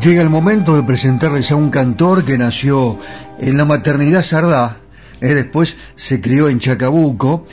Llega 0.00 0.22
el 0.22 0.30
momento 0.30 0.76
de 0.76 0.84
presentarles 0.84 1.50
a 1.50 1.56
un 1.56 1.70
cantor 1.70 2.24
que 2.24 2.38
nació 2.38 2.98
en 3.40 3.56
la 3.56 3.64
maternidad 3.64 4.22
Sardá, 4.22 4.76
eh, 5.20 5.34
después 5.34 5.76
se 5.96 6.20
crió 6.20 6.48
en 6.48 6.60
Chacabuco, 6.60 7.46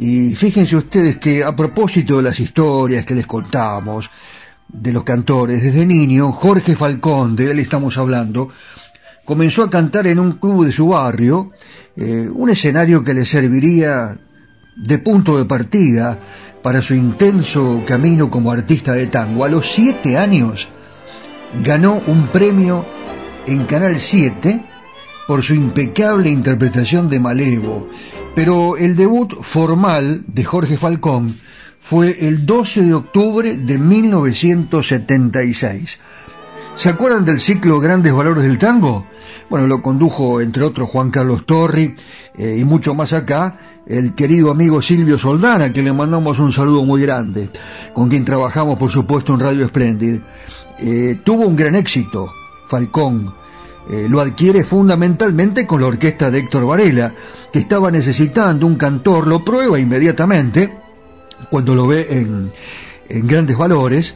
y 0.00 0.34
fíjense 0.34 0.76
ustedes 0.76 1.18
que 1.18 1.44
a 1.44 1.54
propósito 1.54 2.16
de 2.16 2.22
las 2.22 2.40
historias 2.40 3.04
que 3.04 3.14
les 3.14 3.26
contamos, 3.26 4.10
de 4.66 4.92
los 4.94 5.04
cantores, 5.04 5.62
desde 5.62 5.84
niño, 5.84 6.32
Jorge 6.32 6.74
Falcón, 6.74 7.36
de 7.36 7.50
él 7.50 7.58
estamos 7.58 7.98
hablando, 7.98 8.48
comenzó 9.26 9.62
a 9.62 9.68
cantar 9.68 10.06
en 10.06 10.18
un 10.18 10.32
club 10.32 10.64
de 10.64 10.72
su 10.72 10.88
barrio, 10.88 11.50
eh, 11.98 12.26
un 12.32 12.48
escenario 12.48 13.04
que 13.04 13.12
le 13.12 13.26
serviría 13.26 14.18
de 14.74 14.98
punto 15.00 15.36
de 15.36 15.44
partida 15.44 16.18
para 16.62 16.80
su 16.80 16.94
intenso 16.94 17.82
camino 17.86 18.30
como 18.30 18.52
artista 18.52 18.94
de 18.94 19.08
tango. 19.08 19.44
A 19.44 19.50
los 19.50 19.70
siete 19.70 20.16
años 20.16 20.66
ganó 21.62 22.00
un 22.06 22.26
premio 22.28 22.86
en 23.46 23.66
Canal 23.66 24.00
7 24.00 24.62
por 25.28 25.42
su 25.42 25.54
impecable 25.54 26.30
interpretación 26.30 27.10
de 27.10 27.20
Malevo, 27.20 27.86
pero 28.34 28.76
el 28.76 28.96
debut 28.96 29.40
formal 29.42 30.24
de 30.26 30.44
Jorge 30.44 30.76
Falcón 30.76 31.32
fue 31.80 32.26
el 32.26 32.44
12 32.46 32.82
de 32.82 32.94
octubre 32.94 33.56
de 33.56 33.78
1976. 33.78 36.00
¿Se 36.74 36.88
acuerdan 36.88 37.24
del 37.24 37.40
ciclo 37.40 37.78
Grandes 37.80 38.12
Valores 38.12 38.42
del 38.44 38.58
Tango? 38.58 39.06
Bueno, 39.48 39.66
lo 39.66 39.82
condujo 39.82 40.40
entre 40.40 40.62
otros 40.62 40.88
Juan 40.88 41.10
Carlos 41.10 41.44
Torri 41.44 41.96
eh, 42.38 42.58
y 42.60 42.64
mucho 42.64 42.94
más 42.94 43.12
acá 43.12 43.82
el 43.86 44.14
querido 44.14 44.52
amigo 44.52 44.80
Silvio 44.80 45.18
Soldana, 45.18 45.72
que 45.72 45.82
le 45.82 45.92
mandamos 45.92 46.38
un 46.38 46.52
saludo 46.52 46.84
muy 46.84 47.02
grande, 47.02 47.50
con 47.92 48.08
quien 48.08 48.24
trabajamos 48.24 48.78
por 48.78 48.90
supuesto 48.90 49.34
en 49.34 49.40
Radio 49.40 49.66
Splendid. 49.66 50.20
Eh, 50.78 51.18
tuvo 51.24 51.46
un 51.46 51.56
gran 51.56 51.74
éxito, 51.74 52.32
Falcón. 52.68 53.39
Eh, 53.88 54.06
lo 54.08 54.20
adquiere 54.20 54.62
fundamentalmente 54.62 55.66
con 55.66 55.80
la 55.80 55.88
orquesta 55.88 56.30
de 56.30 56.40
Héctor 56.40 56.66
Varela, 56.66 57.12
que 57.52 57.58
estaba 57.58 57.90
necesitando 57.90 58.66
un 58.66 58.76
cantor, 58.76 59.26
lo 59.26 59.44
prueba 59.44 59.80
inmediatamente, 59.80 60.72
cuando 61.50 61.74
lo 61.74 61.86
ve 61.86 62.06
en, 62.10 62.52
grandes 63.26 63.56
valores, 63.56 64.14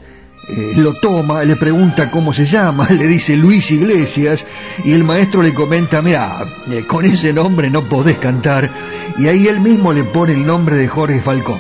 eh, 0.49 0.75
lo 0.77 0.95
toma, 0.95 1.43
le 1.43 1.57
pregunta 1.57 2.11
cómo 2.11 2.33
se 2.33 2.45
llama, 2.45 2.89
le 2.91 3.07
dice 3.09 3.37
Luis 3.37 3.71
Iglesias 3.71 4.47
y 4.85 4.93
el 4.93 5.03
maestro 5.03 5.43
le 5.43 5.55
comenta, 5.55 6.03
mira, 6.03 6.45
eh, 6.71 6.85
con 6.87 7.05
ese 7.05 7.33
nombre 7.33 7.71
no 7.71 7.89
podés 7.89 8.19
cantar 8.19 8.71
y 9.19 9.27
ahí 9.27 9.49
él 9.49 9.61
mismo 9.61 9.93
le 9.93 10.05
pone 10.05 10.35
el 10.35 10.47
nombre 10.47 10.77
de 10.77 10.87
Jorge 10.87 11.21
Falcón. 11.21 11.59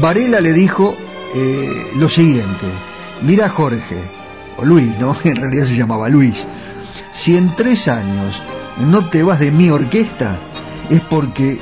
Varela 0.00 0.40
le 0.40 0.52
dijo 0.52 0.96
lo 1.96 2.08
siguiente, 2.10 2.66
mira 3.22 3.48
Jorge, 3.48 3.96
o 4.56 4.64
Luis, 4.64 4.98
¿no? 4.98 5.16
En 5.24 5.36
realidad 5.36 5.64
se 5.64 5.76
llamaba 5.76 6.08
Luis, 6.08 6.46
si 7.12 7.36
en 7.36 7.54
tres 7.54 7.88
años 7.88 8.42
no 8.78 9.08
te 9.08 9.22
vas 9.22 9.38
de 9.38 9.50
mi 9.50 9.70
orquesta 9.70 10.36
es 10.90 11.00
porque 11.02 11.60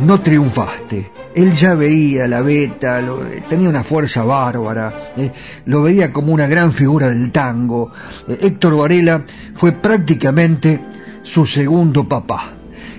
no 0.00 0.20
triunfaste. 0.20 1.10
Él 1.34 1.52
ya 1.52 1.74
veía 1.74 2.26
la 2.26 2.40
beta, 2.40 3.02
tenía 3.48 3.68
una 3.68 3.84
fuerza 3.84 4.24
bárbara, 4.24 5.12
eh, 5.16 5.30
lo 5.66 5.82
veía 5.82 6.12
como 6.12 6.32
una 6.32 6.46
gran 6.46 6.72
figura 6.72 7.08
del 7.08 7.30
tango. 7.30 7.92
Eh, 8.26 8.38
Héctor 8.40 8.76
Varela 8.76 9.24
fue 9.54 9.72
prácticamente 9.72 10.80
su 11.22 11.44
segundo 11.44 12.08
papá. 12.08 12.55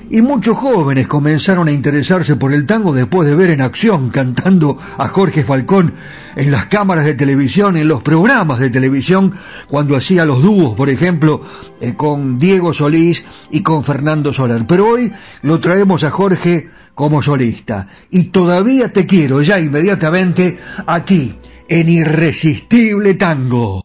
Y 0.10 0.22
muchos 0.22 0.58
jóvenes 0.58 1.06
comenzaron 1.08 1.68
a 1.68 1.72
interesarse 1.72 2.38
por 2.38 2.54
el 2.54 2.66
tango 2.66 2.94
después 2.94 3.28
de 3.28 3.36
ver 3.36 3.50
en 3.50 3.60
acción 3.60 4.10
cantando 4.10 4.78
a 4.98 5.10
Jorge 5.10 5.44
Falcón 5.44 5.94
en 6.38 6.50
las 6.50 6.68
cámaras 6.68 7.04
de 7.04 7.14
televisión, 7.14 7.76
en 7.76 7.90
los 7.90 8.02
programas 8.04 8.60
de 8.60 8.70
televisión, 8.70 9.34
cuando 9.68 9.98
hacía 9.98 10.26
los 10.26 10.42
dúos, 10.42 10.76
por 10.76 10.90
ejemplo, 10.90 11.42
eh, 11.82 11.96
con 11.96 12.40
Diego 12.40 12.72
Solís 12.72 13.26
y 13.52 13.62
con 13.62 13.84
Fernando 13.84 14.32
Soler. 14.32 14.66
Pero 14.66 14.88
hoy 14.88 15.12
lo 15.42 15.60
traemos 15.60 16.06
a 16.06 16.12
Jorge 16.12 16.70
como 16.96 17.22
solista. 17.22 17.88
Y 18.10 18.26
todavía 18.26 18.94
te 18.94 19.06
quiero 19.06 19.42
ya 19.42 19.60
inmediatamente 19.60 20.58
aquí, 20.86 21.36
en 21.68 21.90
Irresistible 21.90 23.16
Tango. 23.16 23.84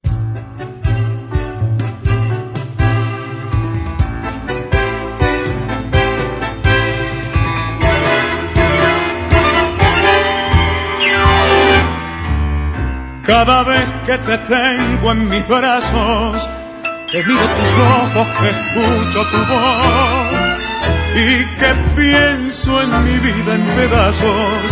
Cada 13.32 13.62
vez 13.62 13.88
que 14.04 14.18
te 14.18 14.36
tengo 14.36 15.10
en 15.10 15.26
mis 15.26 15.48
brazos, 15.48 16.50
que 17.10 17.24
miro 17.24 17.40
tus 17.40 17.72
ojos, 17.78 18.26
que 18.38 18.50
escucho 18.50 19.26
tu 19.30 19.38
voz 19.52 20.52
y 21.14 21.46
que 21.58 21.70
pienso 21.96 22.82
en 22.82 22.90
mi 23.06 23.18
vida 23.20 23.54
en 23.54 23.64
pedazos, 23.74 24.66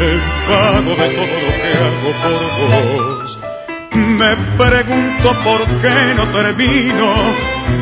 en 0.00 0.20
pago 0.48 0.92
de 1.00 1.08
todo 1.18 1.36
lo 1.46 1.52
que 1.62 1.70
hago 1.86 2.10
por 2.22 2.42
vos. 2.58 3.38
Me 3.94 4.36
pregunto 4.58 5.28
por 5.44 5.60
qué 5.80 6.12
no 6.16 6.26
termino 6.30 7.14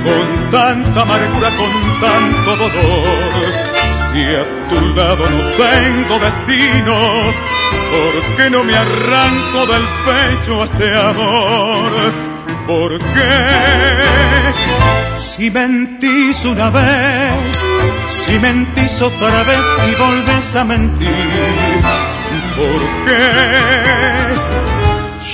con 0.05 0.51
tanta 0.51 1.01
amargura, 1.01 1.57
con 1.57 2.01
tanto 2.03 2.57
dolor. 2.57 3.78
Si 4.13 4.25
a 4.35 4.69
tu 4.69 4.95
lado 4.95 5.25
no 5.31 5.43
tengo 5.57 6.19
destino, 6.19 6.95
¿Por 7.91 8.37
qué 8.37 8.51
no 8.51 8.65
me 8.65 8.77
arranco 8.77 9.67
del 9.67 9.83
pecho 10.05 10.65
este 10.65 10.95
amor? 10.95 11.91
¿Por 12.67 12.99
qué? 12.99 13.57
Si 15.17 15.51
mentís 15.51 16.45
una 16.45 16.69
vez, 16.69 17.63
si 18.09 18.39
mentís 18.39 19.01
otra 19.01 19.43
vez 19.45 19.65
y 19.91 19.95
volves 19.95 20.55
a 20.55 20.65
mentir, 20.65 21.09
¿por 22.57 22.81
qué? 23.07 23.31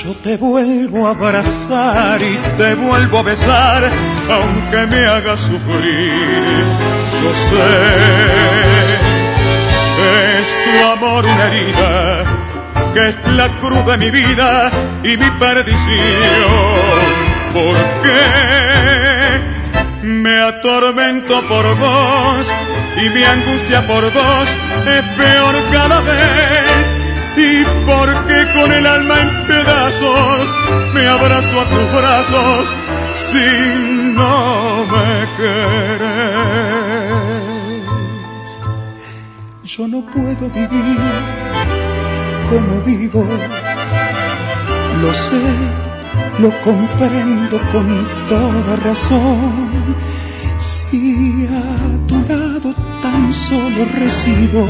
Yo 0.04 0.14
te 0.22 0.36
vuelvo 0.36 1.08
a 1.08 1.10
abrazar 1.10 2.22
y 2.22 2.38
te 2.56 2.74
vuelvo 2.76 3.18
a 3.18 3.22
besar, 3.22 3.90
aunque 4.30 4.86
me 4.86 5.06
hagas 5.06 5.40
sufrir. 5.40 7.03
Yo 7.24 7.32
sé, 7.32 7.70
es 10.38 10.48
tu 10.64 10.72
amor 10.92 11.24
una 11.24 11.44
herida 11.46 12.24
que 12.92 13.08
es 13.08 13.14
la 13.34 13.48
cruz 13.60 13.86
de 13.86 13.96
mi 13.96 14.10
vida 14.10 14.70
y 15.02 15.16
mi 15.16 15.30
perdición. 15.38 17.00
¿Por 17.54 17.76
qué 18.02 18.24
me 20.02 20.38
atormento 20.38 21.40
por 21.48 21.64
vos 21.78 22.46
y 23.02 23.08
mi 23.08 23.24
angustia 23.24 23.86
por 23.86 24.04
vos 24.12 24.48
es 24.86 25.04
peor 25.16 25.54
cada 25.72 26.00
vez? 26.00 26.84
Y 27.38 27.64
porque 27.86 28.52
con 28.52 28.70
el 28.70 28.86
alma 28.86 29.20
en 29.22 29.46
pedazos 29.46 30.54
me 30.92 31.08
abrazo 31.08 31.60
a 31.60 31.64
tus 31.64 31.92
brazos 32.00 32.72
si 33.12 34.12
no 34.14 34.86
me 34.86 35.36
querés. 35.36 36.83
Yo 39.76 39.88
no 39.88 40.02
puedo 40.02 40.48
vivir 40.50 40.98
como 42.48 42.80
vivo. 42.82 43.26
Lo 45.02 45.12
sé, 45.12 45.40
lo 46.38 46.50
comprendo 46.62 47.60
con 47.72 48.06
toda 48.28 48.76
razón. 48.76 49.96
Si 50.58 51.48
a 51.50 52.06
tu 52.06 52.14
lado 52.28 52.72
tan 53.02 53.32
solo 53.32 53.84
recibo 53.98 54.64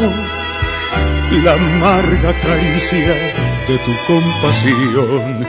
la 1.42 1.52
amarga 1.52 2.40
caricia 2.40 3.14
de 3.68 3.78
tu 3.84 3.92
compasión. 4.06 5.46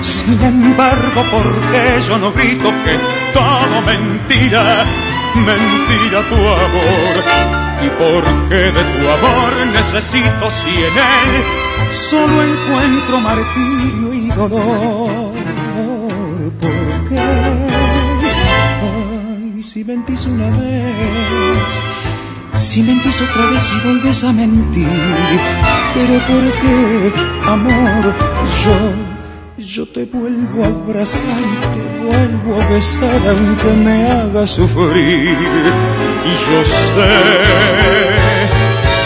Sin 0.00 0.40
embargo, 0.44 1.24
¿por 1.28 1.60
qué 1.72 2.00
yo 2.06 2.18
no 2.18 2.30
grito 2.30 2.70
que 2.84 2.98
todo 3.34 3.82
mentira, 3.84 4.84
mentira 5.34 6.28
tu 6.28 6.36
amor? 6.36 7.61
¿Y 7.84 7.90
por 7.90 8.24
qué 8.48 8.62
de 8.76 8.84
tu 8.94 9.08
amor 9.08 9.52
necesito 9.72 10.50
si 10.50 10.70
en 10.70 10.96
él 11.14 11.32
solo 11.92 12.42
encuentro 12.42 13.20
martirio 13.20 14.14
y 14.14 14.28
dolor? 14.28 15.32
¿Por 16.60 17.08
qué? 17.08 17.18
Ay, 18.82 19.62
si 19.62 19.84
mentís 19.84 20.26
una 20.26 20.48
vez 20.58 21.82
si 22.62 22.82
mentís 22.82 23.20
otra 23.20 23.46
vez 23.46 23.72
y 23.72 23.86
vuelves 23.86 24.24
a 24.24 24.32
mentir, 24.32 24.86
pero 25.94 26.14
¿por 26.26 26.52
qué, 26.60 27.12
amor? 27.44 28.14
Yo, 28.64 29.11
yo 29.64 29.86
te 29.86 30.04
vuelvo 30.06 30.64
a 30.64 30.66
abrazar 30.66 31.22
y 31.24 31.60
te 31.74 32.04
vuelvo 32.04 32.60
a 32.60 32.66
besar 32.68 33.20
aunque 33.28 33.70
me 33.84 34.10
haga 34.10 34.46
sufrir. 34.46 35.36
Y 36.24 36.32
yo 36.50 36.64
sé 36.64 37.14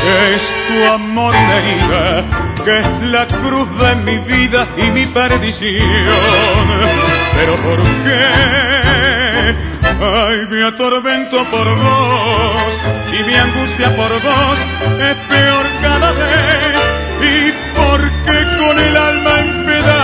que 0.02 0.34
es 0.34 0.54
tu 0.68 0.92
amor 0.92 1.34
herida, 1.34 2.24
que 2.64 2.78
es 2.78 3.10
la 3.10 3.26
cruz 3.26 3.68
de 3.80 3.96
mi 3.96 4.18
vida 4.18 4.66
y 4.76 4.90
mi 4.90 5.06
perdición. 5.06 6.66
Pero 7.34 7.56
¿por 7.56 7.82
qué? 8.04 8.24
Ay, 10.00 10.46
me 10.50 10.64
atormento 10.64 11.38
por 11.50 11.66
vos 11.66 12.72
y 13.12 13.22
mi 13.24 13.34
angustia 13.34 13.94
por 13.96 14.10
vos 14.22 14.58
es 15.00 15.16
peor 15.28 15.66
cada 15.82 16.12
vez. 16.12 16.76
Y 17.20 17.52
porque 17.74 18.36
con 18.58 18.78
el 18.78 18.96
alma 18.96 19.40
en 19.40 19.45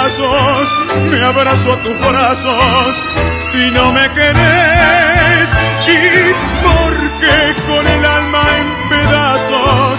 pedazos 0.03 0.74
me 1.11 1.22
abrazo 1.22 1.72
a 1.72 1.82
tus 1.82 1.98
brazos 1.98 2.96
si 3.50 3.70
no 3.70 3.92
me 3.92 4.09
querés. 4.11 5.48
Y 5.86 6.32
porque 6.62 7.62
con 7.66 7.86
el 7.86 8.05
alma 8.05 8.42
en 8.59 8.88
pedazos 8.88 9.98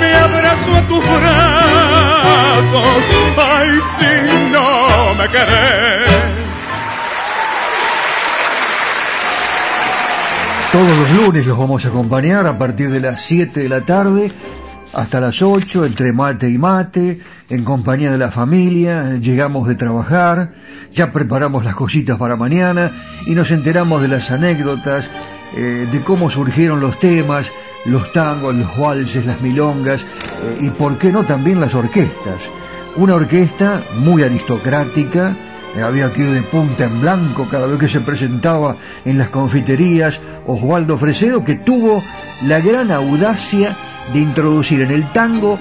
me 0.00 0.14
abrazo 0.14 0.76
a 0.76 0.86
tus 0.86 1.04
brazos. 1.20 3.04
Ay, 3.36 3.80
si 3.98 4.50
no 4.50 5.14
me 5.14 5.28
querés. 5.28 6.38
Todos 10.72 10.96
los 10.98 11.10
lunes 11.12 11.46
los 11.46 11.58
vamos 11.58 11.84
a 11.84 11.88
acompañar 11.88 12.46
a 12.46 12.58
partir 12.58 12.90
de 12.90 13.00
las 13.00 13.22
7 13.22 13.60
de 13.60 13.68
la 13.68 13.80
tarde 13.80 14.30
hasta 14.94 15.20
las 15.20 15.42
8 15.42 15.84
entre 15.84 16.12
mate 16.12 16.50
y 16.50 16.58
mate, 16.58 17.20
en 17.48 17.64
compañía 17.64 18.10
de 18.10 18.18
la 18.18 18.30
familia, 18.30 19.16
llegamos 19.20 19.68
de 19.68 19.74
trabajar, 19.74 20.52
ya 20.92 21.12
preparamos 21.12 21.64
las 21.64 21.74
cositas 21.74 22.18
para 22.18 22.36
mañana 22.36 22.92
y 23.26 23.34
nos 23.34 23.50
enteramos 23.50 24.02
de 24.02 24.08
las 24.08 24.30
anécdotas, 24.30 25.10
eh, 25.56 25.88
de 25.90 26.00
cómo 26.00 26.30
surgieron 26.30 26.80
los 26.80 26.98
temas, 26.98 27.50
los 27.84 28.12
tangos, 28.12 28.54
los 28.54 28.76
walses, 28.76 29.24
las 29.26 29.40
milongas 29.40 30.02
eh, 30.02 30.58
y 30.60 30.70
por 30.70 30.98
qué 30.98 31.12
no 31.12 31.24
también 31.24 31.60
las 31.60 31.74
orquestas. 31.74 32.50
Una 32.96 33.14
orquesta 33.14 33.82
muy 33.96 34.22
aristocrática, 34.22 35.36
eh, 35.76 35.82
había 35.82 36.12
que 36.12 36.22
ir 36.22 36.30
de 36.30 36.42
punta 36.42 36.84
en 36.84 37.00
blanco 37.00 37.46
cada 37.50 37.66
vez 37.66 37.78
que 37.78 37.88
se 37.88 38.00
presentaba 38.00 38.76
en 39.04 39.18
las 39.18 39.28
confiterías 39.28 40.20
Osvaldo 40.46 40.96
Fresedo, 40.96 41.44
que 41.44 41.56
tuvo 41.56 42.02
la 42.42 42.60
gran 42.60 42.90
audacia 42.90 43.76
de 44.12 44.20
introducir 44.20 44.80
en 44.80 44.90
el 44.90 45.10
tango 45.12 45.58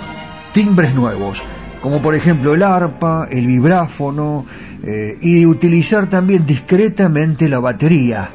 timbres 0.53 0.93
nuevos, 0.93 1.41
como 1.81 2.01
por 2.01 2.15
ejemplo 2.15 2.53
el 2.53 2.63
arpa, 2.63 3.27
el 3.29 3.47
vibráfono, 3.47 4.45
eh, 4.83 5.17
y 5.21 5.39
de 5.39 5.47
utilizar 5.47 6.07
también 6.07 6.45
discretamente 6.45 7.49
la 7.49 7.59
batería. 7.59 8.29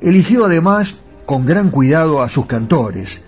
Eligió 0.00 0.44
además 0.44 0.96
con 1.26 1.46
gran 1.46 1.70
cuidado 1.70 2.22
a 2.22 2.28
sus 2.28 2.46
cantores, 2.46 3.24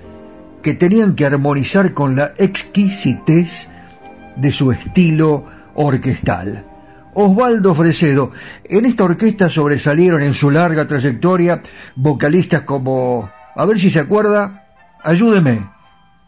que 0.63 0.75
tenían 0.75 1.15
que 1.15 1.27
armonizar 1.27 1.95
con 1.95 2.17
la 2.17 2.33
exquisitez 2.37 3.69
de 4.37 4.53
su 4.53 4.73
estilo 4.73 5.45
orquestal. 5.75 6.65
Osvaldo 7.15 7.75
Fresedo. 7.75 8.31
En 8.65 8.87
esta 8.87 9.05
orquesta 9.05 9.49
sobresalieron 9.49 10.23
en 10.23 10.35
su 10.35 10.51
larga 10.51 10.87
trayectoria 10.87 11.61
vocalistas 11.97 12.63
como, 12.63 13.31
a 13.57 13.65
ver 13.65 13.79
si 13.79 13.91
se 13.91 14.01
acuerda, 14.01 14.67
ayúdeme, 15.03 15.80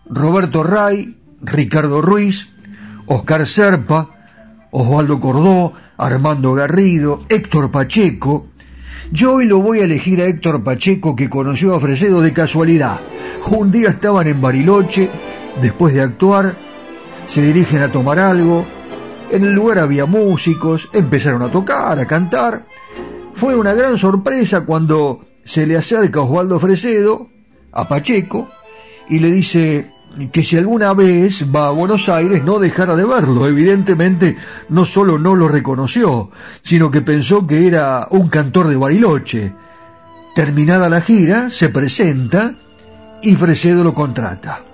Roberto 0.07 0.63
Ray, 0.63 1.17
Ricardo 1.41 2.03
Ruiz, 2.03 2.53
Oscar 3.07 3.47
Serpa, 3.47 4.11
Osvaldo 4.71 5.21
Cordó, 5.21 5.73
Armando 5.97 6.55
Garrido, 6.55 7.23
Héctor 7.29 7.71
Pacheco. 7.71 8.49
Yo 9.11 9.35
hoy 9.35 9.47
lo 9.47 9.59
voy 9.59 9.81
a 9.81 9.85
elegir 9.85 10.21
a 10.21 10.27
Héctor 10.27 10.65
Pacheco 10.65 11.15
que 11.15 11.31
conoció 11.31 11.75
a 11.75 11.81
Fresedo 11.81 12.21
de 12.23 12.33
casualidad. 12.33 13.01
Un 13.49 13.71
día 13.71 13.91
estaban 13.91 14.27
en 14.27 14.41
Bariloche, 14.41 15.09
después 15.61 15.95
de 15.95 16.03
actuar, 16.03 16.57
se 17.27 17.43
dirigen 17.43 17.83
a 17.83 17.93
tomar 17.93 18.19
algo, 18.19 18.67
en 19.31 19.45
el 19.45 19.53
lugar 19.53 19.79
había 19.79 20.07
músicos, 20.07 20.89
empezaron 20.93 21.43
a 21.43 21.51
tocar, 21.51 21.99
a 21.99 22.07
cantar. 22.07 22.67
Fue 23.35 23.57
una 23.57 23.75
gran 23.75 23.99
sorpresa 23.99 24.63
cuando 24.63 25.25
se 25.45 25.67
le 25.67 25.77
acerca 25.77 26.21
Osvaldo 26.21 26.59
Fresedo 26.59 27.29
a 27.73 27.89
Pacheco 27.89 28.49
y 29.09 29.19
le 29.19 29.31
dice 29.31 29.91
que 30.31 30.45
si 30.45 30.57
alguna 30.57 30.93
vez 30.95 31.47
va 31.55 31.69
a 31.69 31.71
Buenos 31.71 32.09
Aires 32.09 32.45
no 32.45 32.59
dejara 32.59 32.97
de 32.97 33.05
verlo. 33.05 33.47
Evidentemente 33.47 34.37
no 34.69 34.85
solo 34.85 35.19
no 35.19 35.35
lo 35.35 35.49
reconoció, 35.49 36.31
sino 36.63 36.91
que 36.91 37.01
pensó 37.01 37.47
que 37.47 37.67
era 37.67 38.07
un 38.11 38.29
cantor 38.29 38.69
de 38.69 38.77
Bariloche. 38.77 39.53
Terminada 40.35 40.89
la 40.89 41.01
gira, 41.01 41.51
se 41.51 41.69
presenta 41.69 42.55
y 43.23 43.35
Fresedo 43.35 43.85
lo 43.85 43.95
contrata. 43.95 44.72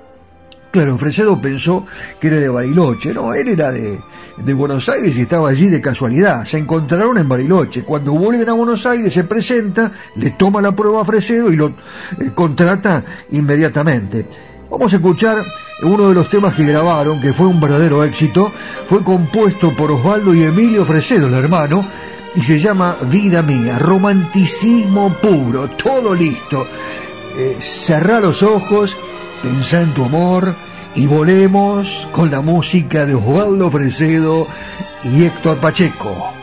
Claro, 0.71 0.99
Fresedo 0.99 1.41
pensó 1.41 1.87
que 2.21 2.27
era 2.27 2.37
de 2.37 2.49
Bariloche, 2.49 3.14
no, 3.14 3.33
él 3.33 3.49
era 3.49 3.73
de, 3.73 3.99
de, 4.37 4.55
Buenos 4.55 4.87
Aires 4.91 5.16
y 5.16 5.23
estaba 5.23 5.49
allí 5.49 5.69
de 5.69 5.81
casualidad. 5.81 6.45
Se 6.45 6.59
encontraron 6.59 7.16
en 7.16 7.27
Bariloche. 7.27 7.85
Cuando 7.85 8.12
vuelven 8.12 8.49
a 8.51 8.53
Buenos 8.53 8.85
Aires 8.85 9.14
se 9.14 9.25
presenta, 9.25 9.91
le 10.16 10.33
toma 10.33 10.61
la 10.61 10.73
prueba 10.73 11.01
a 11.01 11.05
Fresedo 11.07 11.51
y 11.51 11.57
lo 11.57 11.69
eh, 11.69 12.33
contrata 12.35 13.03
inmediatamente. 13.31 14.27
Vamos 14.71 14.93
a 14.93 14.97
escuchar 14.97 15.43
uno 15.83 16.09
de 16.09 16.14
los 16.14 16.29
temas 16.29 16.55
que 16.55 16.66
grabaron, 16.66 17.19
que 17.19 17.33
fue 17.33 17.47
un 17.47 17.59
verdadero 17.59 18.05
éxito. 18.05 18.53
Fue 18.87 19.03
compuesto 19.03 19.75
por 19.75 19.91
Osvaldo 19.91 20.35
y 20.35 20.43
Emilio 20.43 20.85
Fresedo, 20.85 21.29
el 21.29 21.35
hermano, 21.35 21.83
y 22.35 22.43
se 22.43 22.59
llama 22.59 22.99
Vida 23.11 23.41
Mía, 23.41 23.79
romanticismo 23.79 25.14
puro, 25.14 25.71
todo 25.71 26.14
listo. 26.14 26.66
Eh, 27.39 27.57
cerrá 27.59 28.21
los 28.21 28.43
ojos 28.43 28.95
Pensá 29.43 29.82
en 29.82 29.95
tu 29.95 30.05
amor 30.05 30.55
y 30.95 31.07
volemos 31.07 32.09
con 32.12 32.30
la 32.30 32.41
música 32.41 33.07
de 33.07 33.14
Osvaldo 33.14 33.70
Fresedo 33.70 34.47
y 35.05 35.24
Héctor 35.24 35.59
Pacheco. 35.59 36.38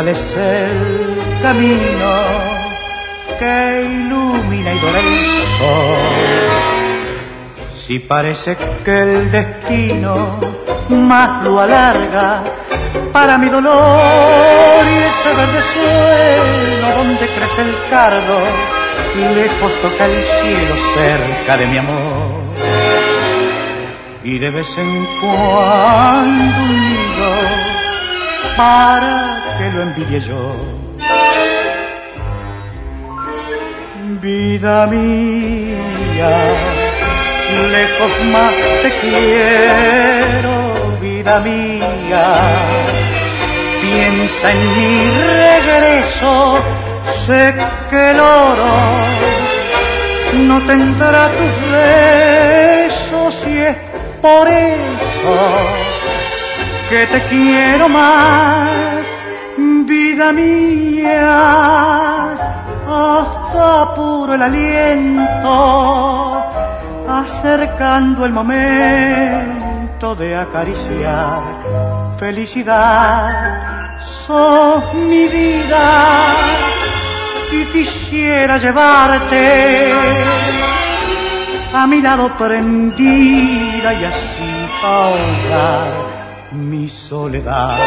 Igual 0.00 0.08
es 0.08 0.34
el 0.36 1.42
camino 1.42 2.12
que 3.38 3.82
ilumina 3.84 4.72
y 4.72 4.78
dora 4.78 4.98
el 4.98 5.16
sol. 5.58 5.98
Si 7.86 7.98
parece 7.98 8.56
que 8.84 8.98
el 8.98 9.30
destino 9.30 10.38
más 10.88 11.44
lo 11.44 11.60
alarga 11.60 12.42
para 13.12 13.36
mi 13.36 13.48
dolor 13.48 14.84
y 14.84 14.96
ese 15.10 15.28
verde 15.36 15.62
suelo 15.74 16.96
donde 16.96 17.26
crece 17.26 17.62
el 17.62 17.74
cardo, 17.90 18.38
lejos 19.34 19.72
toca 19.82 20.06
el 20.06 20.24
cielo 20.24 20.74
cerca 20.94 21.56
de 21.58 21.66
mi 21.66 21.76
amor. 21.76 22.40
Y 24.22 24.38
de 24.38 24.50
vez 24.50 24.68
en 24.78 25.06
cuando 25.20 26.62
unido 26.62 27.79
para 28.60 29.16
que 29.56 29.66
lo 29.74 29.80
envidie 29.88 30.20
yo. 30.28 30.42
Vida 34.26 34.78
mía, 34.94 36.34
lejos 37.76 38.12
más 38.34 38.54
te 38.82 38.90
quiero, 39.02 40.54
vida 41.04 41.34
mía 41.48 42.28
piensa 43.82 44.46
en 44.56 44.62
mi 44.76 44.94
regreso, 45.42 46.32
sé 47.24 47.42
que 47.90 48.02
el 48.12 48.20
oro 48.20 48.74
no 50.48 50.56
tendrá 50.70 51.22
tus 51.38 51.54
besos 51.78 53.32
y 53.52 53.56
es 53.70 53.76
por 54.24 54.44
eso 54.48 55.36
que 56.90 57.06
te 57.06 57.22
quiero 57.26 57.88
más, 57.88 59.06
vida 59.86 60.32
mía, 60.32 61.36
hasta 62.84 63.94
puro 63.94 64.34
el 64.34 64.42
aliento, 64.42 65.54
acercando 67.08 68.26
el 68.26 68.32
momento 68.32 70.16
de 70.16 70.36
acariciar 70.36 71.40
felicidad. 72.18 74.00
Sos 74.00 74.92
mi 74.94 75.28
vida 75.28 76.34
y 77.52 77.64
quisiera 77.66 78.58
llevarte 78.58 79.92
a 81.72 81.86
mi 81.86 82.00
lado 82.00 82.36
prendida 82.36 83.94
y 83.94 84.04
así 84.04 84.50
ahogar 84.82 86.19
mi 86.52 86.88
soledad. 86.88 87.78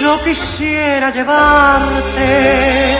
Yo 0.00 0.18
quisiera 0.24 1.10
llevarte 1.10 2.96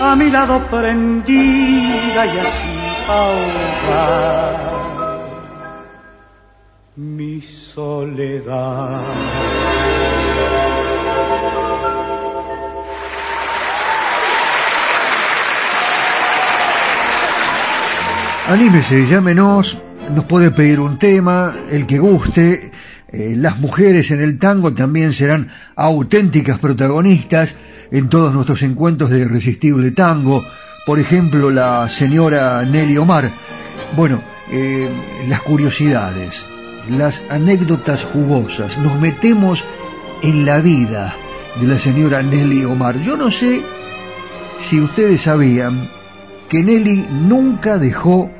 a 0.00 0.14
mi 0.14 0.30
lado 0.30 0.60
prendida 0.70 2.26
y 2.26 2.38
así 2.38 2.76
ahogar 3.08 4.66
mi 6.96 7.40
soledad. 7.40 9.00
Anímese, 18.48 19.06
llámenos, 19.06 19.76
nos 20.14 20.24
puede 20.26 20.50
pedir 20.52 20.78
un 20.78 20.98
tema, 20.98 21.52
el 21.70 21.84
que 21.86 21.98
guste, 21.98 22.70
eh, 23.16 23.34
las 23.34 23.58
mujeres 23.58 24.10
en 24.10 24.20
el 24.20 24.38
tango 24.38 24.74
también 24.74 25.14
serán 25.14 25.48
auténticas 25.74 26.58
protagonistas 26.58 27.56
en 27.90 28.10
todos 28.10 28.34
nuestros 28.34 28.62
encuentros 28.62 29.08
de 29.08 29.20
irresistible 29.20 29.90
tango. 29.92 30.44
Por 30.84 30.98
ejemplo, 30.98 31.50
la 31.50 31.88
señora 31.88 32.62
Nelly 32.66 32.98
Omar. 32.98 33.30
Bueno, 33.96 34.20
eh, 34.52 34.90
las 35.30 35.40
curiosidades, 35.40 36.44
las 36.90 37.22
anécdotas 37.30 38.04
jugosas. 38.04 38.76
Nos 38.76 39.00
metemos 39.00 39.64
en 40.22 40.44
la 40.44 40.60
vida 40.60 41.14
de 41.58 41.68
la 41.68 41.78
señora 41.78 42.22
Nelly 42.22 42.64
Omar. 42.64 43.00
Yo 43.00 43.16
no 43.16 43.30
sé 43.30 43.62
si 44.58 44.78
ustedes 44.78 45.22
sabían 45.22 45.88
que 46.50 46.62
Nelly 46.62 47.06
nunca 47.10 47.78
dejó 47.78 48.30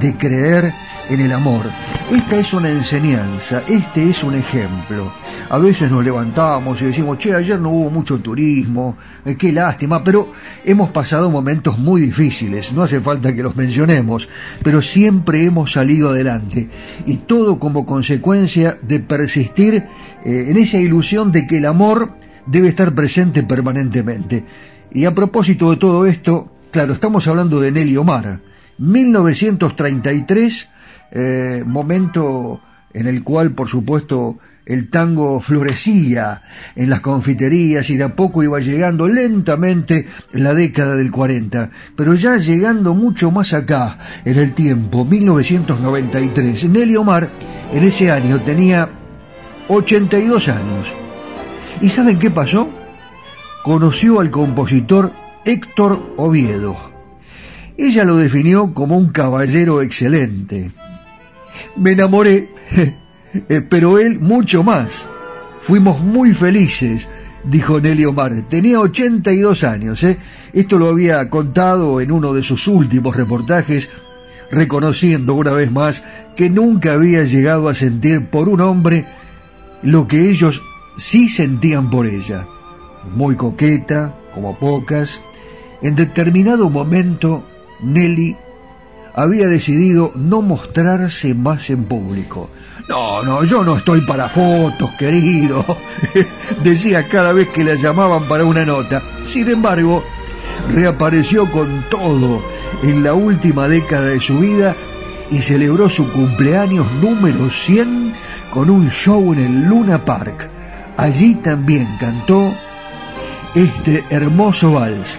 de 0.00 0.14
creer 0.16 0.72
en 1.08 1.20
el 1.20 1.32
amor. 1.32 1.66
Esta 2.10 2.38
es 2.38 2.52
una 2.52 2.70
enseñanza, 2.70 3.62
este 3.68 4.08
es 4.08 4.22
un 4.22 4.34
ejemplo. 4.34 5.12
A 5.48 5.58
veces 5.58 5.90
nos 5.90 6.04
levantamos 6.04 6.80
y 6.80 6.86
decimos, 6.86 7.18
che, 7.18 7.34
ayer 7.34 7.60
no 7.60 7.70
hubo 7.70 7.90
mucho 7.90 8.18
turismo, 8.18 8.96
eh, 9.24 9.36
qué 9.36 9.52
lástima, 9.52 10.02
pero 10.02 10.32
hemos 10.64 10.90
pasado 10.90 11.30
momentos 11.30 11.78
muy 11.78 12.00
difíciles, 12.00 12.72
no 12.72 12.82
hace 12.82 13.00
falta 13.00 13.34
que 13.34 13.42
los 13.42 13.56
mencionemos, 13.56 14.28
pero 14.62 14.80
siempre 14.80 15.44
hemos 15.44 15.72
salido 15.72 16.10
adelante. 16.10 16.68
Y 17.06 17.18
todo 17.18 17.58
como 17.58 17.86
consecuencia 17.86 18.78
de 18.82 19.00
persistir 19.00 19.74
eh, 20.24 20.46
en 20.48 20.56
esa 20.56 20.78
ilusión 20.78 21.32
de 21.32 21.46
que 21.46 21.58
el 21.58 21.66
amor 21.66 22.14
debe 22.46 22.68
estar 22.68 22.94
presente 22.94 23.42
permanentemente. 23.42 24.44
Y 24.92 25.06
a 25.06 25.14
propósito 25.14 25.70
de 25.70 25.76
todo 25.76 26.06
esto, 26.06 26.52
claro, 26.70 26.92
estamos 26.92 27.26
hablando 27.26 27.60
de 27.60 27.72
Nelly 27.72 27.96
Omar 27.96 28.40
1933, 28.78 30.68
eh, 31.12 31.62
momento 31.66 32.60
en 32.92 33.06
el 33.06 33.22
cual, 33.22 33.52
por 33.52 33.68
supuesto, 33.68 34.38
el 34.66 34.88
tango 34.88 35.40
florecía 35.40 36.42
en 36.74 36.88
las 36.88 37.00
confiterías 37.00 37.90
y 37.90 37.96
de 37.96 38.04
a 38.04 38.16
poco 38.16 38.42
iba 38.42 38.60
llegando 38.60 39.08
lentamente 39.08 40.06
la 40.32 40.54
década 40.54 40.96
del 40.96 41.10
40, 41.10 41.70
pero 41.96 42.14
ya 42.14 42.38
llegando 42.38 42.94
mucho 42.94 43.30
más 43.30 43.52
acá 43.52 43.98
en 44.24 44.38
el 44.38 44.54
tiempo, 44.54 45.04
1993, 45.04 46.68
Nelly 46.70 46.96
Omar 46.96 47.28
en 47.72 47.84
ese 47.84 48.10
año 48.10 48.40
tenía 48.40 48.88
82 49.68 50.48
años. 50.48 50.94
¿Y 51.80 51.88
saben 51.90 52.18
qué 52.18 52.30
pasó? 52.30 52.68
Conoció 53.64 54.20
al 54.20 54.30
compositor 54.30 55.10
Héctor 55.44 56.14
Oviedo 56.16 56.93
ella 57.76 58.04
lo 58.04 58.16
definió 58.16 58.72
como 58.72 58.96
un 58.96 59.08
caballero 59.08 59.82
excelente. 59.82 60.70
Me 61.76 61.92
enamoré, 61.92 62.48
eh, 63.48 63.60
pero 63.68 63.98
él 63.98 64.20
mucho 64.20 64.62
más. 64.62 65.08
Fuimos 65.60 66.00
muy 66.00 66.34
felices, 66.34 67.08
dijo 67.42 67.80
Nelly 67.80 68.04
Omar. 68.04 68.32
Tenía 68.48 68.80
82 68.80 69.64
años. 69.64 70.02
¿eh? 70.04 70.18
Esto 70.52 70.78
lo 70.78 70.88
había 70.88 71.28
contado 71.30 72.00
en 72.00 72.12
uno 72.12 72.32
de 72.32 72.42
sus 72.42 72.68
últimos 72.68 73.16
reportajes, 73.16 73.88
reconociendo 74.50 75.34
una 75.34 75.52
vez 75.52 75.72
más 75.72 76.04
que 76.36 76.50
nunca 76.50 76.92
había 76.92 77.24
llegado 77.24 77.68
a 77.68 77.74
sentir 77.74 78.26
por 78.26 78.48
un 78.48 78.60
hombre 78.60 79.06
lo 79.82 80.06
que 80.06 80.30
ellos 80.30 80.62
sí 80.96 81.28
sentían 81.28 81.90
por 81.90 82.06
ella. 82.06 82.46
Muy 83.16 83.36
coqueta, 83.36 84.14
como 84.34 84.58
pocas. 84.58 85.20
En 85.82 85.96
determinado 85.96 86.70
momento 86.70 87.44
Nelly 87.84 88.36
había 89.14 89.46
decidido 89.46 90.12
no 90.16 90.42
mostrarse 90.42 91.34
más 91.34 91.70
en 91.70 91.84
público. 91.84 92.50
No, 92.88 93.22
no, 93.22 93.44
yo 93.44 93.64
no 93.64 93.76
estoy 93.76 94.02
para 94.02 94.28
fotos, 94.28 94.90
querido, 94.98 95.64
decía 96.62 97.08
cada 97.08 97.32
vez 97.32 97.48
que 97.48 97.64
la 97.64 97.74
llamaban 97.74 98.24
para 98.24 98.44
una 98.44 98.66
nota. 98.66 99.02
Sin 99.24 99.48
embargo, 99.48 100.02
reapareció 100.68 101.50
con 101.50 101.84
todo 101.88 102.42
en 102.82 103.02
la 103.02 103.14
última 103.14 103.68
década 103.68 104.06
de 104.06 104.20
su 104.20 104.38
vida 104.40 104.74
y 105.30 105.40
celebró 105.40 105.88
su 105.88 106.10
cumpleaños 106.12 106.86
número 107.00 107.48
100 107.48 108.12
con 108.50 108.68
un 108.68 108.90
show 108.90 109.32
en 109.32 109.38
el 109.38 109.68
Luna 109.68 110.04
Park. 110.04 110.50
Allí 110.96 111.36
también 111.36 111.96
cantó 111.98 112.52
este 113.54 114.04
hermoso 114.10 114.72
vals 114.72 115.18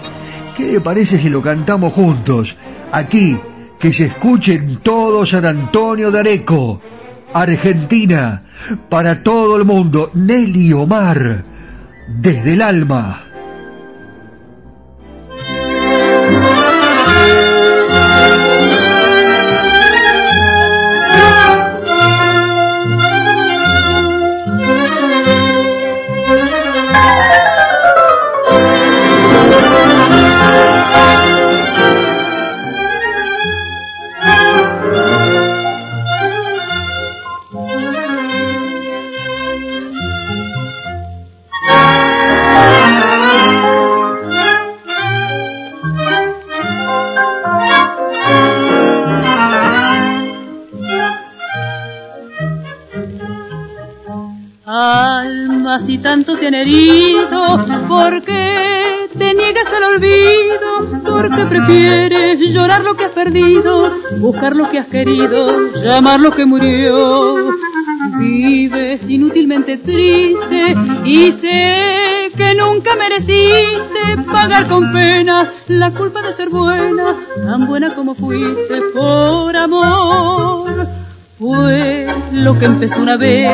¿Qué 0.55 0.67
le 0.71 0.79
parece 0.79 1.19
si 1.19 1.29
lo 1.29 1.41
cantamos 1.41 1.93
juntos? 1.93 2.55
Aquí, 2.91 3.37
que 3.77 3.91
se 3.91 4.05
escuchen 4.05 4.77
todos 4.77 5.31
San 5.31 5.45
Antonio 5.45 6.11
de 6.11 6.19
Areco, 6.19 6.81
Argentina, 7.33 8.43
para 8.87 9.21
todo 9.21 9.57
el 9.57 9.65
mundo, 9.65 10.11
Nelly 10.13 10.71
Omar, 10.71 11.43
desde 12.07 12.53
el 12.53 12.61
alma. 12.61 13.34
Tanto 56.05 56.37
te 56.37 56.45
han 56.45 56.53
herido, 56.53 57.65
¿por 57.87 58.21
qué 58.23 59.09
te 59.17 59.33
niegas 59.33 59.65
al 59.75 59.95
olvido? 59.95 61.01
¿Por 61.03 61.35
qué 61.35 61.45
prefieres 61.47 62.39
llorar 62.39 62.83
lo 62.83 62.95
que 62.95 63.05
has 63.05 63.11
perdido, 63.11 63.91
buscar 64.19 64.55
lo 64.55 64.69
que 64.69 64.77
has 64.77 64.85
querido, 64.85 65.71
llamar 65.83 66.19
lo 66.19 66.29
que 66.29 66.45
murió? 66.45 67.49
Vives 68.19 69.09
inútilmente 69.09 69.79
triste 69.79 70.75
y 71.05 71.31
sé 71.31 72.31
que 72.37 72.53
nunca 72.53 72.95
mereciste 72.95 74.29
pagar 74.31 74.67
con 74.67 74.93
pena 74.93 75.51
la 75.69 75.89
culpa 75.89 76.21
de 76.21 76.33
ser 76.33 76.49
buena, 76.49 77.15
tan 77.47 77.65
buena 77.65 77.95
como 77.95 78.13
fuiste 78.13 78.79
por 78.93 79.57
amor. 79.57 80.87
Fue 81.39 82.07
lo 82.31 82.57
que 82.59 82.65
empezó 82.65 83.01
una 83.01 83.17
vez, 83.17 83.51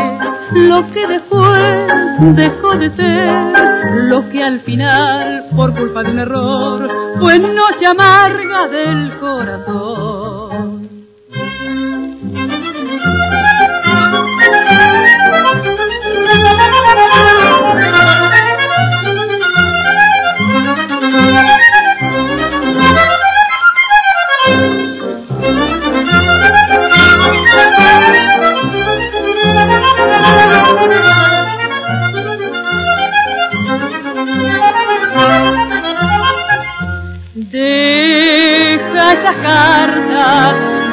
lo 0.51 0.91
que 0.91 1.07
después 1.07 2.00
dejó 2.22 2.78
de 2.78 2.89
ser, 2.91 3.30
lo 4.03 4.30
que 4.30 4.43
al 4.43 4.59
final, 4.59 5.45
por 5.55 5.74
culpa 5.76 6.03
de 6.03 6.11
un 6.11 6.19
error, 6.19 6.89
fue 7.19 7.39
noche 7.39 7.88
amarga 7.88 8.67
del 8.67 9.17
corazón. 9.19 10.20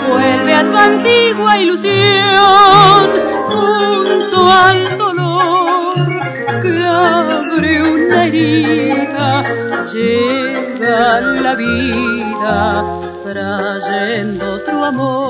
Vuelve 0.08 0.54
a 0.54 0.62
tu 0.62 0.76
antigua 0.76 1.58
ilusión, 1.58 3.10
junto 3.48 4.50
al 4.50 4.96
dolor 4.96 6.06
que 6.62 6.84
abre 6.84 7.82
una 7.82 8.26
herida, 8.26 9.44
llega 9.92 11.20
la 11.20 11.54
vida 11.54 12.84
trayendo 13.24 14.54
otro 14.54 14.84
amor. 14.84 15.27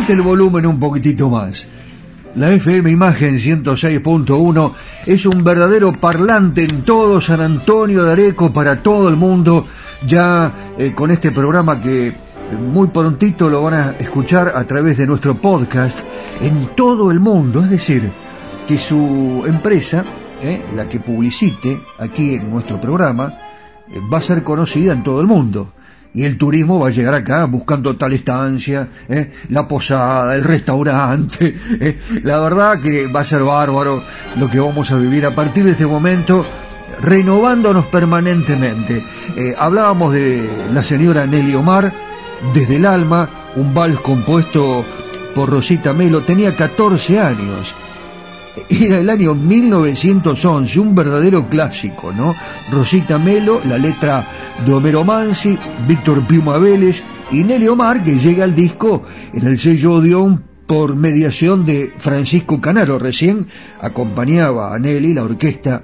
Levante, 0.00 0.12
el 0.12 0.22
volumen 0.22 0.66
un 0.66 0.80
poquitito 0.80 1.28
más. 1.28 1.66
La 2.34 2.50
FM 2.50 2.90
Imagen 2.90 3.38
106.1 3.38 4.72
es 5.06 5.26
un 5.26 5.44
verdadero 5.44 5.92
parlante 5.92 6.64
en 6.64 6.82
todo 6.82 7.20
San 7.20 7.40
Antonio 7.40 8.04
de 8.04 8.12
Areco 8.12 8.52
para 8.52 8.82
todo 8.82 9.08
el 9.08 9.16
mundo, 9.16 9.66
ya 10.06 10.52
eh, 10.78 10.92
con 10.94 11.10
este 11.10 11.32
programa 11.32 11.80
que 11.80 12.08
eh, 12.08 12.14
muy 12.56 12.88
prontito 12.88 13.50
lo 13.50 13.62
van 13.62 13.74
a 13.74 13.90
escuchar 13.98 14.52
a 14.54 14.64
través 14.64 14.96
de 14.96 15.06
nuestro 15.06 15.34
podcast 15.34 16.00
en 16.40 16.70
todo 16.76 17.10
el 17.10 17.20
mundo, 17.20 17.62
es 17.62 17.70
decir, 17.70 18.10
que 18.66 18.78
su 18.78 19.42
empresa, 19.46 20.04
eh, 20.40 20.62
la 20.76 20.88
que 20.88 21.00
publicite 21.00 21.78
aquí 21.98 22.36
en 22.36 22.48
nuestro 22.48 22.80
programa, 22.80 23.34
eh, 23.90 23.98
va 24.12 24.18
a 24.18 24.22
ser 24.22 24.42
conocida 24.44 24.92
en 24.92 25.02
todo 25.02 25.20
el 25.20 25.26
mundo. 25.26 25.72
Y 26.12 26.24
el 26.24 26.36
turismo 26.36 26.80
va 26.80 26.88
a 26.88 26.90
llegar 26.90 27.14
acá 27.14 27.44
buscando 27.44 27.96
tal 27.96 28.12
estancia, 28.12 28.88
¿eh? 29.08 29.30
la 29.50 29.68
posada, 29.68 30.34
el 30.34 30.42
restaurante. 30.42 31.54
¿eh? 31.80 31.98
La 32.24 32.40
verdad 32.40 32.80
que 32.80 33.06
va 33.06 33.20
a 33.20 33.24
ser 33.24 33.42
bárbaro 33.44 34.02
lo 34.36 34.50
que 34.50 34.58
vamos 34.58 34.90
a 34.90 34.96
vivir 34.96 35.24
a 35.24 35.34
partir 35.34 35.64
de 35.64 35.72
este 35.72 35.86
momento, 35.86 36.44
renovándonos 37.00 37.86
permanentemente. 37.86 39.04
Eh, 39.36 39.54
hablábamos 39.56 40.12
de 40.12 40.50
la 40.72 40.82
señora 40.82 41.26
Nelly 41.26 41.54
Omar, 41.54 41.92
desde 42.52 42.76
el 42.76 42.86
alma, 42.86 43.30
un 43.54 43.72
vals 43.72 44.00
compuesto 44.00 44.84
por 45.34 45.48
Rosita 45.48 45.92
Melo, 45.92 46.22
tenía 46.22 46.56
14 46.56 47.20
años. 47.20 47.74
Era 48.68 48.98
el 48.98 49.10
año 49.10 49.34
1911, 49.34 50.80
un 50.80 50.94
verdadero 50.94 51.48
clásico, 51.48 52.12
¿no? 52.12 52.34
Rosita 52.70 53.18
Melo, 53.18 53.60
la 53.64 53.78
letra 53.78 54.26
de 54.64 54.72
Homero 54.72 55.04
Mansi, 55.04 55.56
Víctor 55.86 56.26
Piuma 56.26 56.58
Vélez 56.58 57.02
y 57.30 57.44
Nelly 57.44 57.68
Omar, 57.68 58.02
que 58.02 58.18
llega 58.18 58.44
al 58.44 58.54
disco 58.54 59.02
en 59.32 59.46
el 59.46 59.58
sello 59.58 59.94
Odeón 59.94 60.44
por 60.66 60.96
mediación 60.96 61.64
de 61.64 61.92
Francisco 61.96 62.60
Canaro. 62.60 62.98
Recién 62.98 63.46
acompañaba 63.80 64.74
a 64.74 64.78
Nelly 64.78 65.14
la 65.14 65.24
orquesta 65.24 65.82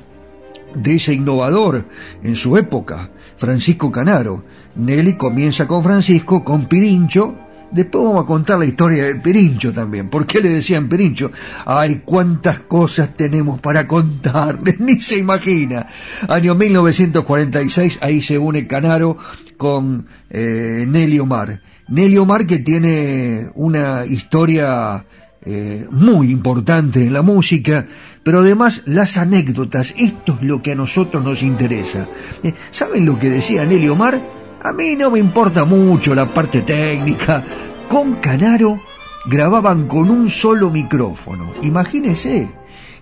de 0.74 0.94
ese 0.94 1.14
innovador 1.14 1.86
en 2.22 2.34
su 2.34 2.56
época, 2.56 3.10
Francisco 3.36 3.90
Canaro. 3.90 4.44
Nelly 4.74 5.14
comienza 5.14 5.66
con 5.66 5.82
Francisco, 5.82 6.44
con 6.44 6.66
Pirincho, 6.66 7.45
Después 7.76 8.04
vamos 8.04 8.24
a 8.24 8.26
contar 8.26 8.58
la 8.58 8.64
historia 8.64 9.04
de 9.04 9.16
Pirincho 9.16 9.70
también. 9.70 10.08
¿Por 10.08 10.24
qué 10.24 10.40
le 10.40 10.48
decían 10.48 10.88
Pirincho? 10.88 11.30
Ay, 11.66 12.00
cuántas 12.06 12.60
cosas 12.60 13.14
tenemos 13.14 13.60
para 13.60 13.86
contarles, 13.86 14.80
ni 14.80 14.98
se 14.98 15.18
imagina. 15.18 15.86
Año 16.26 16.54
1946, 16.54 17.98
ahí 18.00 18.22
se 18.22 18.38
une 18.38 18.66
Canaro 18.66 19.18
con 19.58 20.06
eh, 20.30 20.86
Nelly 20.88 21.18
Omar. 21.18 21.60
Nelly 21.88 22.16
Omar 22.16 22.46
que 22.46 22.60
tiene 22.60 23.50
una 23.56 24.06
historia 24.06 25.04
eh, 25.44 25.86
muy 25.90 26.30
importante 26.30 27.02
en 27.02 27.12
la 27.12 27.20
música, 27.20 27.86
pero 28.22 28.40
además 28.40 28.84
las 28.86 29.18
anécdotas, 29.18 29.92
esto 29.98 30.38
es 30.40 30.46
lo 30.46 30.62
que 30.62 30.72
a 30.72 30.76
nosotros 30.76 31.22
nos 31.22 31.42
interesa. 31.42 32.08
Eh, 32.42 32.54
¿Saben 32.70 33.04
lo 33.04 33.18
que 33.18 33.28
decía 33.28 33.66
Nelly 33.66 33.88
Omar? 33.88 34.45
A 34.66 34.72
mí 34.72 34.96
no 34.96 35.12
me 35.12 35.20
importa 35.20 35.64
mucho 35.64 36.12
la 36.12 36.34
parte 36.34 36.62
técnica. 36.62 37.44
Con 37.88 38.16
Canaro 38.16 38.80
grababan 39.24 39.86
con 39.86 40.10
un 40.10 40.28
solo 40.28 40.70
micrófono. 40.70 41.54
Imagínese. 41.62 42.50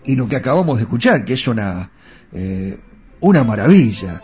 Y 0.04 0.14
lo 0.14 0.28
que 0.28 0.36
acabamos 0.36 0.76
de 0.76 0.82
escuchar, 0.82 1.24
que 1.24 1.32
es 1.32 1.48
una, 1.48 1.90
eh, 2.32 2.78
una 3.20 3.44
maravilla. 3.44 4.20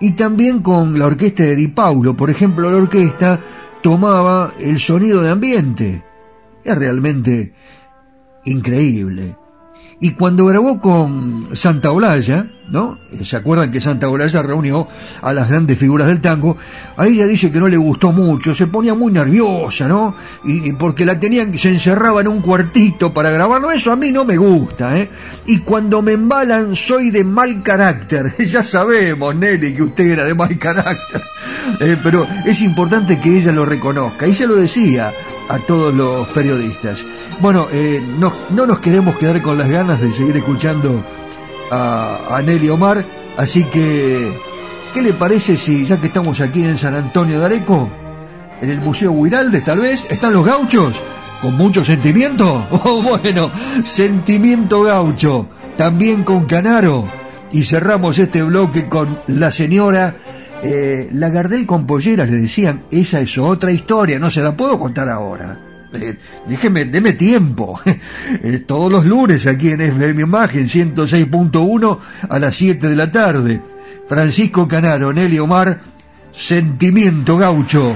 Y 0.00 0.10
también 0.14 0.58
con 0.58 0.98
la 0.98 1.06
orquesta 1.06 1.44
de 1.44 1.54
Di 1.54 1.68
Paulo. 1.68 2.16
Por 2.16 2.30
ejemplo, 2.30 2.68
la 2.68 2.78
orquesta 2.78 3.38
tomaba 3.80 4.52
el 4.58 4.80
sonido 4.80 5.22
de 5.22 5.30
ambiente. 5.30 6.02
Es 6.64 6.76
realmente 6.76 7.54
increíble. 8.44 9.36
Y 10.00 10.14
cuando 10.14 10.46
grabó 10.46 10.80
con 10.80 11.46
Santa 11.54 11.92
Olalla, 11.92 12.48
¿no? 12.72 12.98
¿Se 13.22 13.36
acuerdan 13.36 13.70
que 13.70 13.80
Santa 13.80 14.08
Olalla 14.08 14.42
reunió 14.42 14.88
a 15.20 15.32
las 15.32 15.50
grandes 15.50 15.78
figuras 15.78 16.08
del 16.08 16.22
tango? 16.22 16.56
A 16.96 17.06
ella 17.06 17.26
dice 17.26 17.52
que 17.52 17.60
no 17.60 17.68
le 17.68 17.76
gustó 17.76 18.12
mucho, 18.12 18.54
se 18.54 18.66
ponía 18.66 18.94
muy 18.94 19.12
nerviosa, 19.12 19.86
¿no? 19.86 20.16
Y, 20.44 20.70
y 20.70 20.72
porque 20.72 21.04
la 21.04 21.20
tenían, 21.20 21.56
se 21.56 21.68
encerraba 21.68 22.22
en 22.22 22.28
un 22.28 22.40
cuartito 22.40 23.12
para 23.12 23.30
grabarlo, 23.30 23.70
eso 23.70 23.92
a 23.92 23.96
mí 23.96 24.10
no 24.10 24.24
me 24.24 24.38
gusta, 24.38 24.98
¿eh? 24.98 25.10
Y 25.46 25.58
cuando 25.58 26.00
me 26.00 26.12
embalan 26.12 26.74
soy 26.74 27.10
de 27.10 27.24
mal 27.24 27.62
carácter, 27.62 28.34
ya 28.46 28.62
sabemos, 28.62 29.36
Nelly, 29.36 29.74
que 29.74 29.82
usted 29.82 30.04
era 30.04 30.24
de 30.24 30.34
mal 30.34 30.58
carácter, 30.58 31.22
Eh, 31.80 31.96
pero 32.02 32.26
es 32.44 32.60
importante 32.60 33.20
que 33.20 33.36
ella 33.36 33.52
lo 33.52 33.64
reconozca, 33.64 34.26
y 34.26 34.34
se 34.34 34.46
lo 34.46 34.54
decía 34.54 35.12
a 35.48 35.58
todos 35.58 35.94
los 35.94 36.26
periodistas. 36.28 37.04
Bueno, 37.40 37.68
eh, 37.72 38.02
no, 38.18 38.32
no 38.50 38.66
nos 38.66 38.80
queremos 38.80 39.16
quedar 39.18 39.42
con 39.42 39.58
las 39.58 39.68
ganas 39.68 40.00
de 40.00 40.12
seguir 40.12 40.36
escuchando 40.36 41.04
a, 41.72 42.42
Nelly 42.44 42.68
Omar, 42.68 43.04
así 43.36 43.64
que, 43.64 44.32
¿qué 44.92 45.02
le 45.02 45.14
parece 45.14 45.56
si, 45.56 45.84
ya 45.84 45.98
que 45.98 46.08
estamos 46.08 46.40
aquí 46.40 46.64
en 46.64 46.76
San 46.76 46.94
Antonio 46.94 47.40
de 47.40 47.46
Areco, 47.46 47.88
en 48.60 48.70
el 48.70 48.80
Museo 48.80 49.12
Huiraldes 49.12 49.64
tal 49.64 49.80
vez, 49.80 50.06
están 50.10 50.32
los 50.32 50.44
gauchos, 50.44 51.00
con 51.40 51.54
mucho 51.56 51.84
sentimiento. 51.84 52.66
Oh, 52.84 53.02
bueno, 53.02 53.50
sentimiento 53.82 54.82
gaucho, 54.82 55.48
también 55.76 56.24
con 56.24 56.44
Canaro. 56.46 57.08
Y 57.52 57.64
cerramos 57.64 58.18
este 58.18 58.42
bloque 58.42 58.88
con 58.88 59.20
la 59.26 59.50
señora 59.50 60.14
eh, 60.62 61.10
Lagardel 61.12 61.66
con 61.66 61.86
polleras, 61.86 62.30
le 62.30 62.36
decían, 62.36 62.84
esa 62.90 63.20
es 63.20 63.36
otra 63.36 63.72
historia, 63.72 64.18
no 64.18 64.30
se 64.30 64.40
la 64.40 64.52
puedo 64.52 64.78
contar 64.78 65.08
ahora. 65.08 65.71
Eh, 65.94 66.16
déjeme, 66.46 66.84
deme 66.84 67.12
tiempo. 67.14 67.80
Eh, 68.44 68.64
todos 68.66 68.90
los 68.90 69.04
lunes 69.04 69.46
aquí 69.46 69.68
en 69.68 69.80
FM 69.80 70.22
Imagen 70.22 70.66
106.1 70.66 71.98
a 72.28 72.38
las 72.38 72.56
7 72.56 72.88
de 72.88 72.96
la 72.96 73.10
tarde. 73.10 73.60
Francisco 74.08 74.66
Canaro, 74.66 75.12
Nelly 75.12 75.38
Omar, 75.38 75.80
Sentimiento 76.32 77.36
Gaucho. 77.36 77.94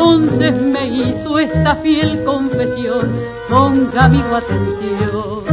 Entonces 0.00 0.62
me 0.62 0.86
hizo 0.86 1.38
esta 1.38 1.76
fiel 1.76 2.24
confesión, 2.24 3.12
ponga 3.50 4.04
amigo 4.04 4.34
atención. 4.34 5.44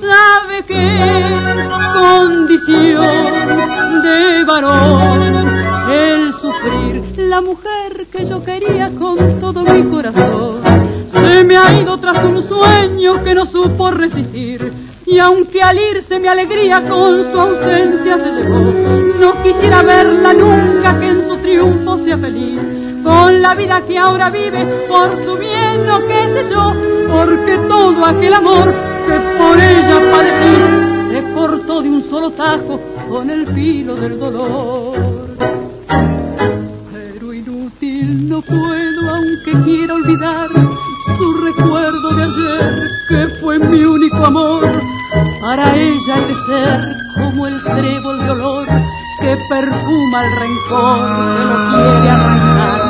Sabe 0.00 0.62
que 0.66 1.22
condición 1.94 4.02
de 4.02 4.44
varón 4.44 5.46
el 5.90 6.34
sufrir 6.34 7.14
la 7.16 7.40
mujer 7.40 8.06
que 8.12 8.26
yo 8.26 8.44
quería 8.44 8.90
con 8.90 9.40
todo 9.40 9.62
mi 9.62 9.82
corazón 9.84 10.60
se 11.08 11.42
me 11.44 11.56
ha 11.56 11.80
ido 11.80 11.96
tras 11.98 12.22
un 12.22 12.42
sueño 12.42 13.24
que 13.24 13.34
no 13.34 13.46
supo 13.46 13.90
resistir. 13.90 14.74
Y 15.06 15.18
aunque 15.18 15.62
al 15.62 15.78
irse 15.78 16.20
mi 16.20 16.28
alegría 16.28 16.86
con 16.86 17.32
su 17.32 17.40
ausencia 17.40 18.18
se 18.18 18.30
llevó, 18.30 18.60
no 19.18 19.42
quisiera 19.42 19.82
verla 19.82 20.34
nunca 20.34 21.00
que 21.00 21.08
en 21.08 21.26
su 21.26 21.38
triunfo 21.38 21.96
sea 22.04 22.18
feliz. 22.18 22.79
Con 23.02 23.40
la 23.40 23.54
vida 23.54 23.82
que 23.86 23.98
ahora 23.98 24.30
vive, 24.30 24.64
por 24.88 25.16
su 25.24 25.36
bien, 25.36 25.86
no 25.86 26.00
qué 26.00 26.28
sé 26.34 26.50
yo, 26.50 26.74
porque 27.10 27.58
todo 27.68 28.04
aquel 28.04 28.34
amor 28.34 28.74
que 29.06 29.20
por 29.38 29.58
ella 29.58 30.00
padecí 30.10 31.10
se 31.10 31.32
cortó 31.32 31.82
de 31.82 31.88
un 31.88 32.02
solo 32.02 32.30
tajo 32.30 32.80
con 33.08 33.30
el 33.30 33.46
filo 33.48 33.96
del 33.96 34.18
dolor. 34.18 34.96
Pero 36.92 37.32
inútil 37.32 38.28
no 38.28 38.42
puedo, 38.42 39.10
aunque 39.14 39.64
quiera 39.64 39.94
olvidar 39.94 40.48
su 41.16 41.32
recuerdo 41.44 42.10
de 42.14 42.22
ayer, 42.24 42.88
que 43.08 43.28
fue 43.40 43.58
mi 43.58 43.82
único 43.82 44.24
amor. 44.24 44.64
Para 45.40 45.74
ella 45.74 46.14
hay 46.14 46.24
de 46.24 46.34
ser 46.46 46.96
como 47.14 47.46
el 47.46 47.62
trébol 47.64 48.20
de 48.22 48.30
olor 48.30 48.66
que 49.20 49.36
perfuma 49.48 50.24
el 50.24 50.32
rencor 50.36 50.98
que 51.36 51.44
no 51.44 51.74
quiere 51.74 52.10
arrancar. 52.10 52.89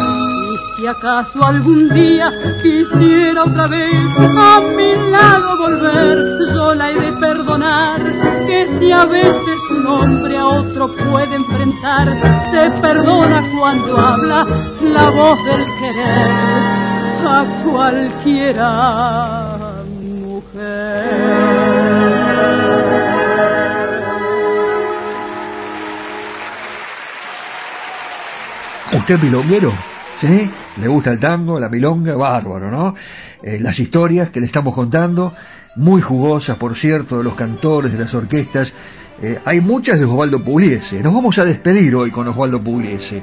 Si 0.81 0.87
acaso 0.87 1.45
algún 1.45 1.91
día 1.91 2.33
quisiera 2.63 3.45
otra 3.45 3.67
vez 3.67 3.93
a 4.19 4.63
mi 4.75 5.11
lado 5.11 5.59
volver, 5.59 6.39
yo 6.55 6.75
la 6.75 6.91
he 6.91 6.99
de 6.99 7.13
perdonar, 7.13 8.01
que 8.47 8.67
si 8.79 8.91
a 8.91 9.05
veces 9.05 9.61
un 9.71 9.87
hombre 9.87 10.39
a 10.39 10.47
otro 10.47 10.89
puede 10.97 11.37
enfrentar, 11.37 12.09
se 12.51 12.71
perdona 12.81 13.45
cuando 13.59 14.01
habla 14.01 14.47
la 14.81 15.11
voz 15.11 15.45
del 15.45 15.67
querer 15.81 16.31
a 17.29 17.45
cualquiera 17.63 18.73
mujer. 20.01 21.11
¿Usted 28.95 29.19
es? 29.19 29.91
¿Sí? 30.21 30.51
¿Le 30.81 30.89
gusta 30.89 31.13
el 31.13 31.19
tango, 31.19 31.61
la 31.61 31.69
milonga? 31.69 32.17
Bárbaro, 32.17 32.71
¿no? 32.71 32.95
Eh, 33.43 33.59
las 33.61 33.79
historias 33.79 34.31
que 34.31 34.41
le 34.41 34.47
estamos 34.47 34.75
contando, 34.75 35.35
muy 35.77 36.01
jugosas, 36.01 36.57
por 36.57 36.77
cierto, 36.77 37.19
de 37.19 37.25
los 37.25 37.35
cantores, 37.35 37.93
de 37.93 37.99
las 37.99 38.15
orquestas. 38.15 38.73
Eh, 39.23 39.39
hay 39.45 39.61
muchas 39.61 39.99
de 39.99 40.07
Osvaldo 40.07 40.43
Pugliese. 40.43 41.03
Nos 41.03 41.13
vamos 41.13 41.39
a 41.39 41.45
despedir 41.45 41.95
hoy 41.95 42.11
con 42.11 42.27
Osvaldo 42.29 42.61
Pugliese 42.61 43.23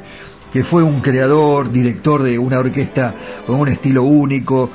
que 0.52 0.64
fue 0.64 0.84
un 0.84 1.02
creador, 1.02 1.72
director 1.72 2.24
de 2.24 2.40
una 2.40 2.60
orquesta 2.60 3.14
con 3.46 3.60
un 3.60 3.68
estilo 3.68 4.04
único 4.04 4.70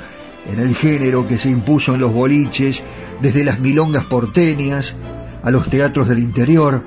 en 0.52 0.60
el 0.60 0.74
género 0.74 1.26
que 1.26 1.38
se 1.38 1.50
impuso 1.50 1.94
en 1.94 2.00
los 2.00 2.12
boliches, 2.12 2.82
desde 3.20 3.44
las 3.44 3.60
milongas 3.60 4.04
porteñas 4.04 4.94
a 5.42 5.50
los 5.50 5.68
teatros 5.68 6.08
del 6.08 6.18
interior, 6.18 6.82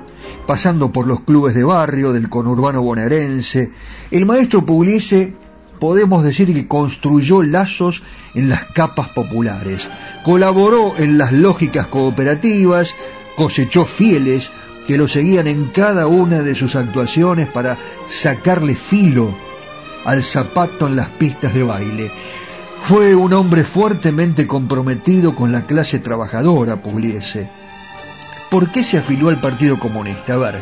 pasando 0.46 0.92
por 0.92 1.06
los 1.06 1.20
clubes 1.20 1.54
de 1.54 1.64
barrio 1.64 2.12
del 2.12 2.28
conurbano 2.28 2.82
bonaerense. 2.82 3.70
El 4.10 4.26
maestro 4.26 4.64
Pugliese 4.64 5.34
podemos 5.78 6.24
decir 6.24 6.52
que 6.52 6.66
construyó 6.66 7.42
lazos 7.42 8.02
en 8.34 8.48
las 8.48 8.64
capas 8.66 9.08
populares, 9.08 9.90
colaboró 10.24 10.96
en 10.96 11.18
las 11.18 11.32
lógicas 11.32 11.86
cooperativas, 11.86 12.94
cosechó 13.36 13.84
fieles 13.84 14.52
que 14.86 14.96
lo 14.96 15.08
seguían 15.08 15.46
en 15.46 15.66
cada 15.66 16.06
una 16.06 16.42
de 16.42 16.54
sus 16.54 16.76
actuaciones 16.76 17.48
para 17.48 17.76
sacarle 18.06 18.74
filo 18.74 19.34
al 20.04 20.22
zapato 20.22 20.86
en 20.86 20.96
las 20.96 21.08
pistas 21.08 21.52
de 21.52 21.62
baile. 21.62 22.10
Fue 22.82 23.14
un 23.14 23.32
hombre 23.32 23.64
fuertemente 23.64 24.46
comprometido 24.46 25.34
con 25.34 25.50
la 25.50 25.66
clase 25.66 25.98
trabajadora, 25.98 26.80
Pugliese. 26.82 27.50
¿Por 28.48 28.70
qué 28.70 28.84
se 28.84 28.98
afilió 28.98 29.28
al 29.28 29.40
Partido 29.40 29.76
Comunista? 29.78 30.34
A 30.34 30.36
ver, 30.36 30.54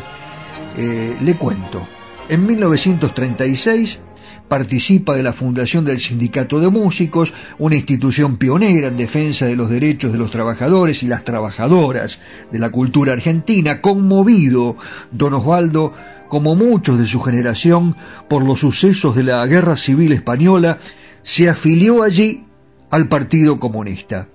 eh, 0.75 1.15
le 1.21 1.35
cuento. 1.35 1.87
En 2.27 2.47
1936 2.47 3.99
participa 4.47 5.15
de 5.15 5.23
la 5.23 5.33
fundación 5.33 5.85
del 5.85 5.99
Sindicato 5.99 6.59
de 6.59 6.69
Músicos, 6.69 7.33
una 7.57 7.75
institución 7.75 8.37
pionera 8.37 8.87
en 8.87 8.97
defensa 8.97 9.45
de 9.45 9.55
los 9.55 9.69
derechos 9.69 10.11
de 10.11 10.17
los 10.17 10.31
trabajadores 10.31 11.03
y 11.03 11.07
las 11.07 11.23
trabajadoras 11.23 12.19
de 12.51 12.59
la 12.59 12.69
cultura 12.69 13.13
argentina, 13.13 13.81
conmovido 13.81 14.77
don 15.11 15.33
Osvaldo, 15.33 15.93
como 16.27 16.55
muchos 16.55 16.99
de 16.99 17.05
su 17.05 17.19
generación, 17.21 17.95
por 18.27 18.43
los 18.43 18.59
sucesos 18.59 19.15
de 19.15 19.23
la 19.23 19.45
Guerra 19.45 19.75
Civil 19.75 20.11
Española, 20.11 20.79
se 21.21 21.49
afilió 21.49 22.03
allí 22.03 22.45
al 22.89 23.07
Partido 23.07 23.59
Comunista. 23.59 24.27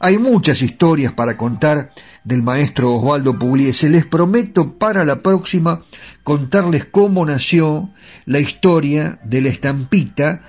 Hay 0.00 0.18
muchas 0.18 0.62
historias 0.62 1.12
para 1.12 1.36
contar 1.36 1.90
del 2.24 2.42
maestro 2.42 2.94
Osvaldo 2.94 3.38
Pugliese. 3.38 3.88
Les 3.88 4.06
prometo 4.06 4.72
para 4.74 5.04
la 5.04 5.22
próxima 5.22 5.82
contarles 6.22 6.86
cómo 6.86 7.24
nació 7.24 7.90
la 8.26 8.40
historia 8.40 9.18
de 9.24 9.40
la 9.40 9.48
estampita 9.48 10.42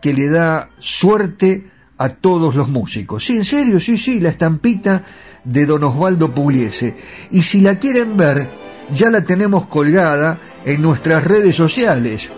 que 0.00 0.14
le 0.14 0.28
da 0.28 0.70
suerte 0.78 1.70
a 1.98 2.10
todos 2.10 2.54
los 2.54 2.68
músicos. 2.68 3.24
Sí, 3.24 3.36
en 3.36 3.44
serio, 3.44 3.80
sí, 3.80 3.98
sí, 3.98 4.20
la 4.20 4.30
estampita 4.30 5.02
de 5.44 5.66
don 5.66 5.84
Osvaldo 5.84 6.32
Pugliese. 6.32 6.96
Y 7.30 7.42
si 7.42 7.60
la 7.60 7.78
quieren 7.78 8.16
ver, 8.16 8.48
ya 8.94 9.10
la 9.10 9.24
tenemos 9.24 9.66
colgada 9.66 10.38
en 10.64 10.80
nuestras 10.80 11.24
redes 11.24 11.56
sociales. 11.56 12.30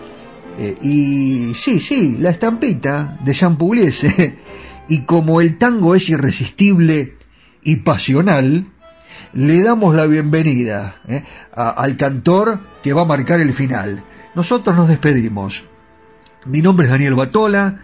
Eh, 0.58 0.76
y 0.82 1.54
sí, 1.54 1.78
sí, 1.78 2.16
la 2.18 2.30
estampita 2.30 3.16
de 3.22 3.34
San 3.34 3.56
Pugliese. 3.56 4.38
y 4.90 5.02
como 5.02 5.40
el 5.40 5.56
tango 5.56 5.94
es 5.94 6.08
irresistible 6.08 7.14
y 7.62 7.76
pasional, 7.76 8.66
le 9.32 9.62
damos 9.62 9.94
la 9.94 10.06
bienvenida 10.06 10.96
eh, 11.06 11.22
al 11.54 11.96
cantor 11.96 12.58
que 12.82 12.92
va 12.92 13.02
a 13.02 13.04
marcar 13.04 13.38
el 13.38 13.54
final. 13.54 14.02
Nosotros 14.34 14.76
nos 14.76 14.88
despedimos. 14.88 15.62
Mi 16.44 16.60
nombre 16.60 16.86
es 16.86 16.90
Daniel 16.90 17.14
Batola, 17.14 17.82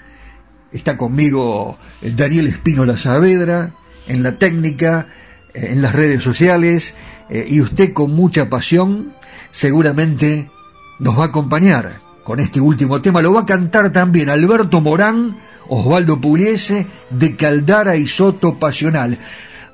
está 0.73 0.97
conmigo 0.97 1.79
Daniel 2.03 2.49
Espino 2.49 2.97
Saavedra 2.97 3.71
en 4.09 4.25
la 4.25 4.33
técnica, 4.33 5.07
eh, 5.55 5.69
en 5.71 5.83
las 5.83 5.95
redes 5.95 6.25
sociales, 6.25 6.97
eh, 7.31 7.47
y 7.49 7.61
usted 7.61 7.93
con 7.93 8.11
mucha 8.17 8.51
pasión 8.51 9.15
seguramente 9.53 10.51
nos 10.99 11.17
va 11.17 11.23
a 11.23 11.27
acompañar 11.29 12.06
con 12.27 12.41
este 12.41 12.61
último 12.61 13.01
tema. 13.01 13.23
Lo 13.23 13.33
va 13.33 13.43
a 13.43 13.47
cantar 13.47 13.93
también 13.93 14.29
Alberto 14.29 14.81
Morán, 14.81 15.37
Osvaldo 15.69 16.21
Pugliese, 16.21 16.89
de 17.09 17.37
Caldara 17.37 17.97
y 17.97 18.09
Soto 18.09 18.55
Pasional. 18.55 19.17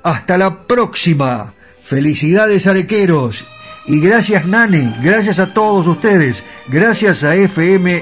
Hasta 0.03 0.37
la 0.37 0.67
próxima. 0.67 1.55
Felicidades 1.83 2.67
arequeros. 2.67 3.45
Y 3.87 3.99
gracias 3.99 4.45
Nani, 4.45 4.95
gracias 5.01 5.39
a 5.39 5.53
todos 5.53 5.87
ustedes, 5.87 6.43
gracias 6.69 7.25
a 7.25 7.35
FM 7.35 8.01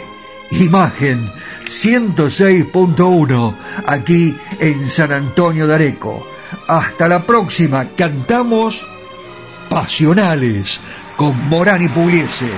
Imagen 0.51 1.31
106.1 1.65 3.55
aquí 3.87 4.37
en 4.59 4.89
San 4.89 5.11
Antonio 5.11 5.65
de 5.65 5.73
Areco. 5.73 6.27
Hasta 6.67 7.07
la 7.07 7.25
próxima, 7.25 7.87
cantamos 7.97 8.85
Pasionales 9.69 10.79
con 11.15 11.49
Morán 11.49 11.83
y 11.83 11.87
Pugliese. 11.87 12.49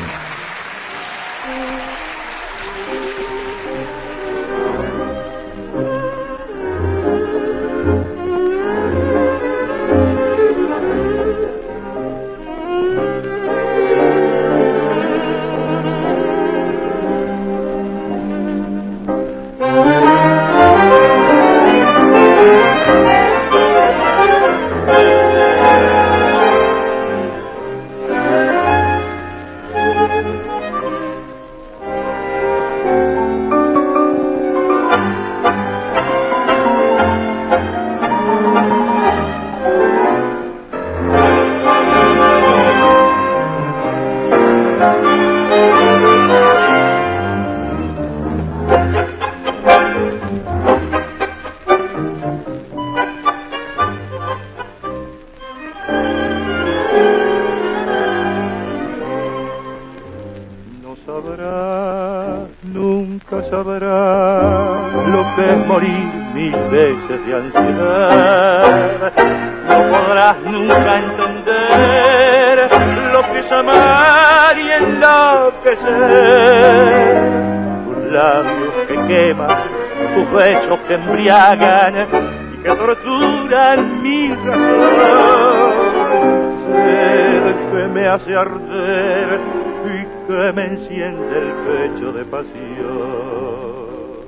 Enciende 90.83 91.37
el 91.37 91.51
pecho 91.65 92.11
de 92.11 92.25
pasión. 92.25 93.83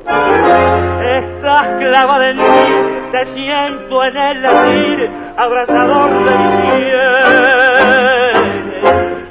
Estás 0.05 1.67
clavada 1.79 2.29
en 2.29 2.37
mí, 2.37 2.43
te 3.11 3.25
siento 3.25 4.03
en 4.03 4.17
el 4.17 4.41
latir, 4.41 5.11
abrazador 5.37 6.11
de 6.23 6.37
mi 6.37 6.47
piel. 6.61 7.11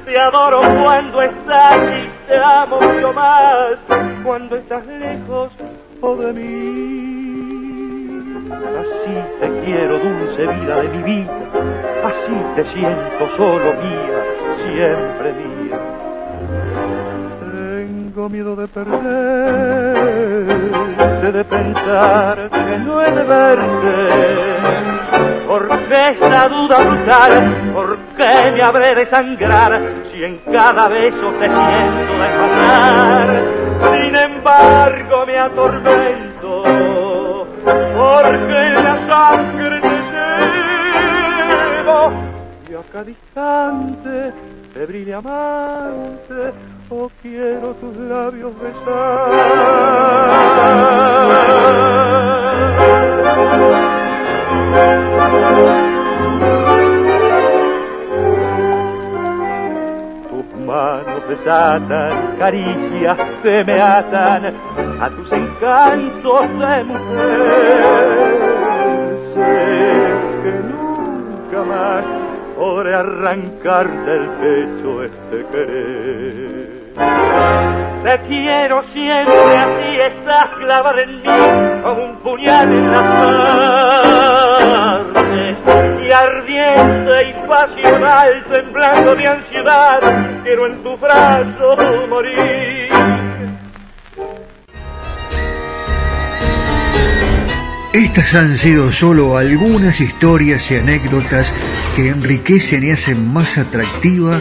Te 0.04 0.20
adoro 0.20 0.60
cuando 0.82 1.22
estás 1.22 1.78
y 1.78 2.10
te 2.28 2.36
amo 2.36 2.80
mucho 2.80 3.12
más 3.12 3.78
cuando 4.22 4.56
estás 4.56 4.86
lejos 4.86 5.50
de 6.02 6.32
mí. 6.32 7.24
Así 8.80 9.14
te 9.40 9.48
quiero, 9.64 9.98
dulce 9.98 10.46
vida 10.46 10.82
de 10.82 10.88
mi 10.88 11.02
vida, 11.02 11.32
así 12.04 12.36
te 12.56 12.64
siento 12.66 13.28
solo 13.36 13.72
mía, 13.74 14.24
siempre 14.56 15.32
mía. 15.32 15.63
Tengo 18.24 18.36
miedo 18.36 18.56
de 18.56 18.66
perderte, 18.68 19.02
de 21.30 21.44
pensar 21.44 22.48
que 22.48 22.78
no 22.78 23.02
he 23.02 23.10
de 23.10 23.22
verte. 23.22 23.96
Porque 25.46 26.08
esa 26.08 26.48
duda 26.48 26.78
brutal, 26.84 27.72
¿por 27.74 27.98
qué 28.16 28.50
me 28.54 28.62
habré 28.62 28.94
de 28.94 29.04
sangrar 29.04 29.78
si 30.10 30.24
en 30.24 30.38
cada 30.50 30.88
beso 30.88 31.32
te 31.38 31.48
siento 31.50 32.14
de 32.14 32.28
pasar? 32.38 33.42
Sin 33.92 34.16
embargo 34.16 35.26
me 35.26 35.38
atormento 35.38 36.62
porque 37.62 38.58
en 38.58 38.74
la 38.84 39.06
sangre 39.06 39.80
te 39.82 39.90
llevo 41.76 42.10
y 42.70 42.74
a 42.74 42.82
cada 42.90 43.10
instante 43.10 44.32
febril 44.72 45.12
amante 45.12 46.54
oh 46.90 47.10
quiero 47.22 47.74
tus 47.74 47.96
labios 47.96 48.52
besar 48.60 50.34
manos 60.74 61.28
desatan 61.28 62.36
caricias 62.38 63.16
que 63.42 63.64
me 63.64 63.80
atan 63.80 64.54
a 65.00 65.10
tus 65.10 65.32
encantos 65.32 66.40
de 66.40 66.84
mujer. 66.84 67.82
Sé 69.34 70.12
que 70.42 70.52
nunca 70.70 71.64
más 71.64 72.04
podré 72.56 72.94
arrancar 72.94 73.86
del 74.04 74.28
pecho 74.40 75.04
este 75.04 75.46
querer. 75.50 76.73
Te 76.94 78.20
quiero 78.28 78.82
siempre 78.84 79.56
así, 79.56 80.00
estás 80.00 80.46
clavada 80.58 81.02
en 81.02 81.16
mí 81.16 81.82
como 81.82 82.04
un 82.04 82.16
puñal 82.18 82.72
en 82.72 82.90
la 82.92 83.02
carne. 85.14 85.56
Y 86.06 86.10
ardiente 86.12 87.30
y 87.30 87.32
pasional, 87.48 88.44
temblando 88.50 89.16
de 89.16 89.26
ansiedad, 89.26 90.00
quiero 90.44 90.66
en 90.66 90.82
tu 90.84 90.96
brazo 90.98 91.76
morir. 92.08 92.90
Estas 97.92 98.34
han 98.34 98.56
sido 98.56 98.92
solo 98.92 99.36
algunas 99.36 100.00
historias 100.00 100.70
y 100.70 100.76
anécdotas 100.76 101.54
que 101.96 102.08
enriquecen 102.08 102.84
y 102.84 102.90
hacen 102.92 103.32
más 103.32 103.56
atractiva 103.56 104.40